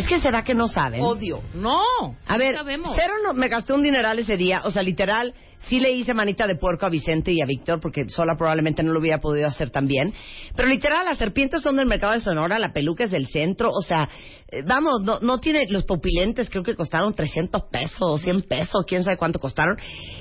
Es 0.00 0.06
que 0.06 0.20
será 0.20 0.42
que 0.44 0.54
no 0.54 0.68
saben. 0.68 1.02
Odio. 1.02 1.40
No. 1.54 1.82
A 2.26 2.38
ver, 2.38 2.54
sabemos. 2.56 2.92
cero 2.96 3.14
no, 3.22 3.34
me 3.34 3.48
gasté 3.48 3.72
un 3.72 3.82
dineral 3.82 4.18
ese 4.18 4.36
día, 4.36 4.62
o 4.64 4.70
sea, 4.70 4.82
literal, 4.82 5.34
sí 5.68 5.78
le 5.78 5.90
hice 5.90 6.14
manita 6.14 6.46
de 6.46 6.56
puerco 6.56 6.86
a 6.86 6.88
Vicente 6.88 7.32
y 7.32 7.40
a 7.42 7.46
Víctor, 7.46 7.80
porque 7.80 8.08
sola 8.08 8.34
probablemente 8.36 8.82
no 8.82 8.92
lo 8.92 9.00
hubiera 9.00 9.18
podido 9.18 9.46
hacer 9.46 9.70
tan 9.70 9.86
bien. 9.86 10.14
Pero 10.56 10.68
literal, 10.68 11.04
las 11.04 11.18
serpientes 11.18 11.62
son 11.62 11.76
del 11.76 11.86
mercado 11.86 12.14
de 12.14 12.20
Sonora, 12.20 12.58
la 12.58 12.72
peluca 12.72 13.04
es 13.04 13.10
del 13.10 13.26
centro, 13.26 13.70
o 13.70 13.82
sea, 13.82 14.08
eh, 14.48 14.62
vamos, 14.66 15.02
no, 15.02 15.20
no 15.20 15.38
tiene, 15.38 15.66
los 15.68 15.84
pupilentes 15.84 16.48
creo 16.48 16.64
que 16.64 16.74
costaron 16.74 17.14
300 17.14 17.64
pesos, 17.70 18.22
100 18.22 18.42
pesos, 18.42 18.84
quién 18.86 19.04
sabe 19.04 19.16
cuánto 19.16 19.38
costaron. 19.38 19.76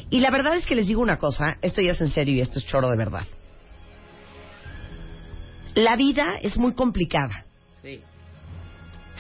Y 0.09 0.19
la 0.19 0.29
verdad 0.29 0.57
es 0.57 0.65
que 0.65 0.75
les 0.75 0.87
digo 0.87 1.01
una 1.01 1.17
cosa, 1.17 1.57
esto 1.61 1.81
ya 1.81 1.91
es 1.91 2.01
en 2.01 2.09
serio 2.09 2.35
y 2.35 2.41
esto 2.41 2.59
es 2.59 2.65
choro 2.65 2.89
de 2.89 2.97
verdad. 2.97 3.25
La 5.75 5.95
vida 5.95 6.35
es 6.41 6.57
muy 6.57 6.73
complicada. 6.73 7.45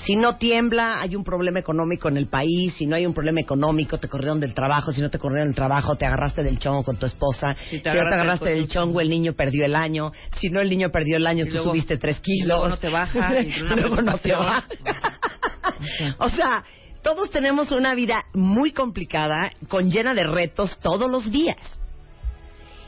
Si 0.05 0.15
no 0.15 0.37
tiembla, 0.37 0.99
hay 1.01 1.15
un 1.15 1.23
problema 1.23 1.59
económico 1.59 2.07
en 2.09 2.17
el 2.17 2.27
país. 2.27 2.73
Si 2.77 2.85
no 2.85 2.95
hay 2.95 3.05
un 3.05 3.13
problema 3.13 3.41
económico, 3.41 3.97
te 3.97 4.07
corrieron 4.07 4.39
del 4.39 4.53
trabajo. 4.53 4.91
Si 4.91 5.01
no 5.01 5.09
te 5.09 5.19
corrieron 5.19 5.47
del 5.49 5.55
trabajo, 5.55 5.95
te 5.95 6.05
agarraste 6.05 6.41
del 6.41 6.57
chongo 6.59 6.83
con 6.83 6.97
tu 6.97 7.05
esposa. 7.05 7.55
Si 7.69 7.77
Si, 7.77 7.83
te 7.83 7.89
no 7.93 7.95
te 8.07 8.13
agarraste 8.13 8.49
del 8.49 8.67
chongo, 8.67 9.01
el 9.01 9.09
niño 9.09 9.33
perdió 9.33 9.65
el 9.65 9.75
año. 9.75 10.11
Si 10.37 10.49
no, 10.49 10.61
el 10.61 10.69
niño 10.69 10.89
perdió 10.89 11.17
el 11.17 11.27
año, 11.27 11.43
Y 11.45 11.47
tú 11.49 11.55
luego- 11.55 11.69
subiste 11.71 11.97
tres 11.97 12.17
y 12.19 12.21
kilos. 12.21 12.47
luego 12.47 12.69
no 12.69 12.77
te 12.77 12.89
baja, 12.89 13.33
luego 13.75 14.01
no 14.01 14.17
te 14.17 14.31
baja. 14.33 14.65
o 16.19 16.29
sea, 16.29 16.63
todos 17.03 17.29
tenemos 17.31 17.71
una 17.71 17.93
vida 17.95 18.23
muy 18.33 18.71
complicada, 18.71 19.51
con 19.67 19.89
llena 19.89 20.13
de 20.13 20.23
retos 20.23 20.77
todos 20.81 21.09
los 21.09 21.29
días. 21.31 21.57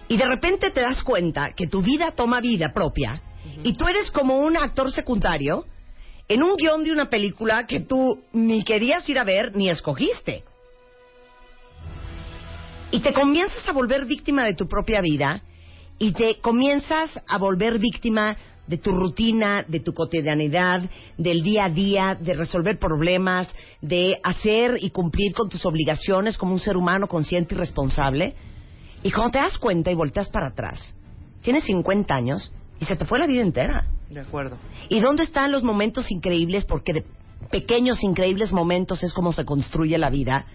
Y 0.07 0.17
de 0.17 0.25
repente 0.25 0.71
te 0.71 0.81
das 0.81 1.01
cuenta 1.03 1.51
que 1.55 1.67
tu 1.67 1.81
vida 1.81 2.11
toma 2.11 2.41
vida 2.41 2.73
propia 2.73 3.21
y 3.63 3.73
tú 3.75 3.85
eres 3.87 4.11
como 4.11 4.39
un 4.39 4.57
actor 4.57 4.91
secundario 4.91 5.65
en 6.27 6.43
un 6.43 6.55
guion 6.55 6.83
de 6.83 6.91
una 6.91 7.09
película 7.09 7.65
que 7.67 7.81
tú 7.81 8.23
ni 8.33 8.63
querías 8.63 9.07
ir 9.09 9.19
a 9.19 9.23
ver 9.23 9.55
ni 9.55 9.69
escogiste. 9.69 10.43
Y 12.91 12.99
te 12.99 13.13
comienzas 13.13 13.67
a 13.67 13.71
volver 13.71 14.05
víctima 14.05 14.43
de 14.43 14.53
tu 14.53 14.67
propia 14.67 15.01
vida 15.01 15.41
y 15.97 16.11
te 16.11 16.39
comienzas 16.41 17.21
a 17.27 17.37
volver 17.37 17.79
víctima 17.79 18.37
de 18.67 18.77
tu 18.77 18.91
rutina, 18.91 19.65
de 19.67 19.79
tu 19.79 19.93
cotidianidad, 19.93 20.89
del 21.17 21.41
día 21.41 21.65
a 21.65 21.69
día, 21.69 22.17
de 22.19 22.33
resolver 22.33 22.79
problemas, 22.79 23.47
de 23.81 24.19
hacer 24.23 24.77
y 24.81 24.91
cumplir 24.91 25.33
con 25.33 25.49
tus 25.49 25.65
obligaciones 25.65 26.37
como 26.37 26.53
un 26.53 26.59
ser 26.59 26.77
humano 26.77 27.07
consciente 27.07 27.55
y 27.55 27.57
responsable. 27.57 28.33
Y 29.03 29.11
cuando 29.11 29.31
te 29.31 29.37
das 29.39 29.57
cuenta 29.57 29.91
y 29.91 29.95
volteas 29.95 30.29
para 30.29 30.47
atrás, 30.47 30.95
tienes 31.41 31.63
50 31.65 32.13
años 32.13 32.53
y 32.81 32.85
se 32.85 32.95
te 32.95 33.05
fue 33.05 33.19
la 33.19 33.27
vida 33.27 33.43
entera. 33.43 33.85
De 34.09 34.19
acuerdo. 34.19 34.57
¿Y 34.89 34.99
dónde 34.99 35.23
están 35.23 35.51
los 35.51 35.63
momentos 35.63 36.09
increíbles? 36.09 36.65
Porque 36.65 36.93
de 36.93 37.05
pequeños 37.51 38.03
increíbles 38.03 38.51
momentos 38.51 39.03
es 39.03 39.13
como 39.13 39.31
se 39.31 39.45
construye 39.45 39.97
la 39.99 40.09
vida. 40.09 40.45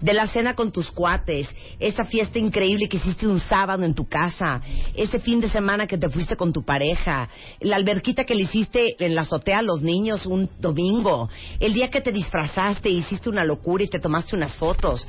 De 0.00 0.12
la 0.12 0.28
cena 0.28 0.54
con 0.54 0.70
tus 0.70 0.92
cuates, 0.92 1.48
esa 1.80 2.04
fiesta 2.04 2.38
increíble 2.38 2.88
que 2.88 2.98
hiciste 2.98 3.26
un 3.26 3.40
sábado 3.40 3.82
en 3.82 3.94
tu 3.94 4.08
casa, 4.08 4.62
ese 4.94 5.18
fin 5.18 5.40
de 5.40 5.50
semana 5.50 5.88
que 5.88 5.98
te 5.98 6.08
fuiste 6.08 6.36
con 6.36 6.52
tu 6.52 6.64
pareja, 6.64 7.28
la 7.60 7.74
alberquita 7.74 8.22
que 8.22 8.36
le 8.36 8.44
hiciste 8.44 8.94
en 9.04 9.16
la 9.16 9.22
azotea 9.22 9.58
a 9.58 9.62
los 9.62 9.82
niños 9.82 10.24
un 10.24 10.48
domingo, 10.60 11.28
el 11.58 11.74
día 11.74 11.88
que 11.90 12.00
te 12.00 12.12
disfrazaste, 12.12 12.88
hiciste 12.88 13.28
una 13.28 13.44
locura 13.44 13.82
y 13.82 13.88
te 13.88 13.98
tomaste 13.98 14.36
unas 14.36 14.54
fotos. 14.56 15.04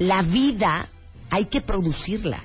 La 0.00 0.22
vida 0.22 0.88
hay 1.30 1.44
que 1.44 1.60
producirla. 1.60 2.42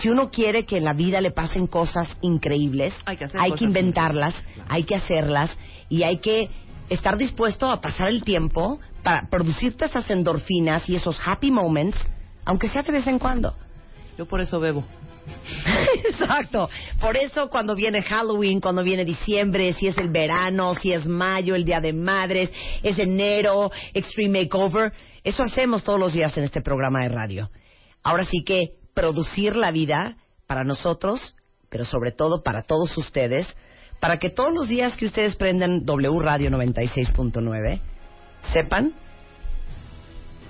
Si 0.00 0.08
uno 0.08 0.30
quiere 0.30 0.64
que 0.64 0.78
en 0.78 0.84
la 0.84 0.92
vida 0.92 1.20
le 1.20 1.30
pasen 1.30 1.66
cosas 1.66 2.08
increíbles, 2.22 2.94
Hay 3.04 3.16
que 3.16 3.24
hacer 3.24 3.40
hay 3.40 3.52
que 3.52 3.64
inventarlas, 3.64 4.34
hay 4.68 4.84
que 4.84 4.94
hacerlas 4.94 5.56
y 5.88 6.02
hay 6.02 6.18
que 6.18 6.50
estar 6.88 7.16
dispuesto 7.16 7.70
a 7.70 7.80
pasar 7.80 8.08
el 8.08 8.22
tiempo 8.22 8.80
para 9.02 9.28
producirte 9.28 9.84
esas 9.84 10.08
endorfinas 10.10 10.88
y 10.88 10.96
esos 10.96 11.18
happy 11.24 11.50
moments, 11.50 11.96
aunque 12.44 12.68
sea 12.68 12.82
de 12.82 12.92
vez 12.92 13.06
en 13.06 13.18
cuando. 13.18 13.54
Yo 14.16 14.26
por 14.26 14.40
eso 14.40 14.60
bebo. 14.60 14.84
Exacto. 16.08 16.68
Por 17.00 17.16
eso 17.16 17.48
cuando 17.48 17.74
viene 17.74 18.02
Halloween, 18.02 18.60
cuando 18.60 18.82
viene 18.82 19.04
diciembre, 19.04 19.72
si 19.72 19.86
es 19.86 19.96
el 19.98 20.08
verano, 20.08 20.74
si 20.74 20.92
es 20.92 21.06
mayo, 21.06 21.54
el 21.54 21.64
Día 21.64 21.80
de 21.80 21.92
Madres, 21.92 22.52
es 22.82 22.98
enero, 22.98 23.70
Extreme 23.94 24.42
Makeover, 24.42 24.92
eso 25.24 25.42
hacemos 25.42 25.84
todos 25.84 26.00
los 26.00 26.12
días 26.12 26.36
en 26.36 26.44
este 26.44 26.60
programa 26.60 27.00
de 27.00 27.08
radio. 27.08 27.50
Ahora 28.02 28.24
sí 28.24 28.42
que 28.44 28.81
producir 28.94 29.56
la 29.56 29.70
vida 29.70 30.16
para 30.46 30.64
nosotros, 30.64 31.34
pero 31.68 31.84
sobre 31.84 32.12
todo 32.12 32.42
para 32.42 32.62
todos 32.62 32.96
ustedes, 32.98 33.46
para 34.00 34.18
que 34.18 34.30
todos 34.30 34.52
los 34.52 34.68
días 34.68 34.96
que 34.96 35.06
ustedes 35.06 35.36
prendan 35.36 35.84
W 35.84 36.20
Radio 36.20 36.50
96.9, 36.50 37.80
sepan 38.52 38.92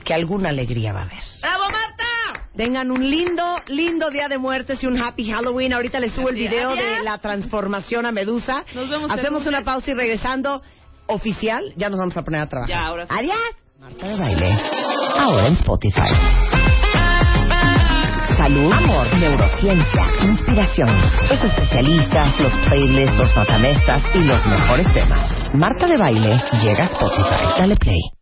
que 0.04 0.14
alguna 0.14 0.48
alegría 0.48 0.92
va 0.92 1.00
a 1.00 1.04
haber. 1.04 1.22
¡Bravo, 1.40 1.64
Marta! 1.70 2.48
Tengan 2.56 2.90
un 2.90 3.08
lindo, 3.08 3.56
lindo 3.68 4.10
día 4.10 4.28
de 4.28 4.36
muertes 4.36 4.82
y 4.82 4.86
un 4.86 5.00
happy 5.00 5.30
Halloween. 5.30 5.72
Ahorita 5.72 6.00
les 6.00 6.12
subo 6.12 6.28
el 6.28 6.34
video 6.34 6.74
de 6.74 7.02
la 7.02 7.18
transformación 7.18 8.04
a 8.04 8.12
Medusa. 8.12 8.64
Nos 8.74 8.90
vemos 8.90 9.10
el 9.10 9.18
Hacemos 9.18 9.46
una 9.46 9.62
pausa 9.62 9.90
y 9.90 9.94
regresando, 9.94 10.62
oficial, 11.06 11.72
ya 11.76 11.88
nos 11.88 11.98
vamos 11.98 12.16
a 12.16 12.22
poner 12.22 12.42
a 12.42 12.48
trabajar. 12.48 12.74
Ya, 12.74 12.86
ahora 12.86 13.06
sí. 13.06 13.14
Adiós. 13.16 13.38
Marta 13.80 14.06
de 14.06 14.18
baile. 14.18 14.56
Ahora 15.18 15.46
en 15.48 15.54
Spotify. 15.54 16.41
Salud, 18.52 18.70
amor, 18.70 19.06
neurociencia, 19.18 20.04
inspiración, 20.20 20.88
los 21.30 21.42
especialistas, 21.42 22.38
los 22.38 22.52
playlists, 22.68 23.16
los 23.16 23.34
notamestas 23.34 24.02
y 24.14 24.18
los 24.24 24.44
mejores 24.44 24.92
temas. 24.92 25.54
Marta 25.54 25.86
de 25.86 25.96
baile 25.96 26.38
llega 26.62 26.84
a 26.84 26.86
Spotify. 26.88 27.58
Dale 27.58 27.76
play. 27.76 28.21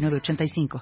906985. 0.01 0.79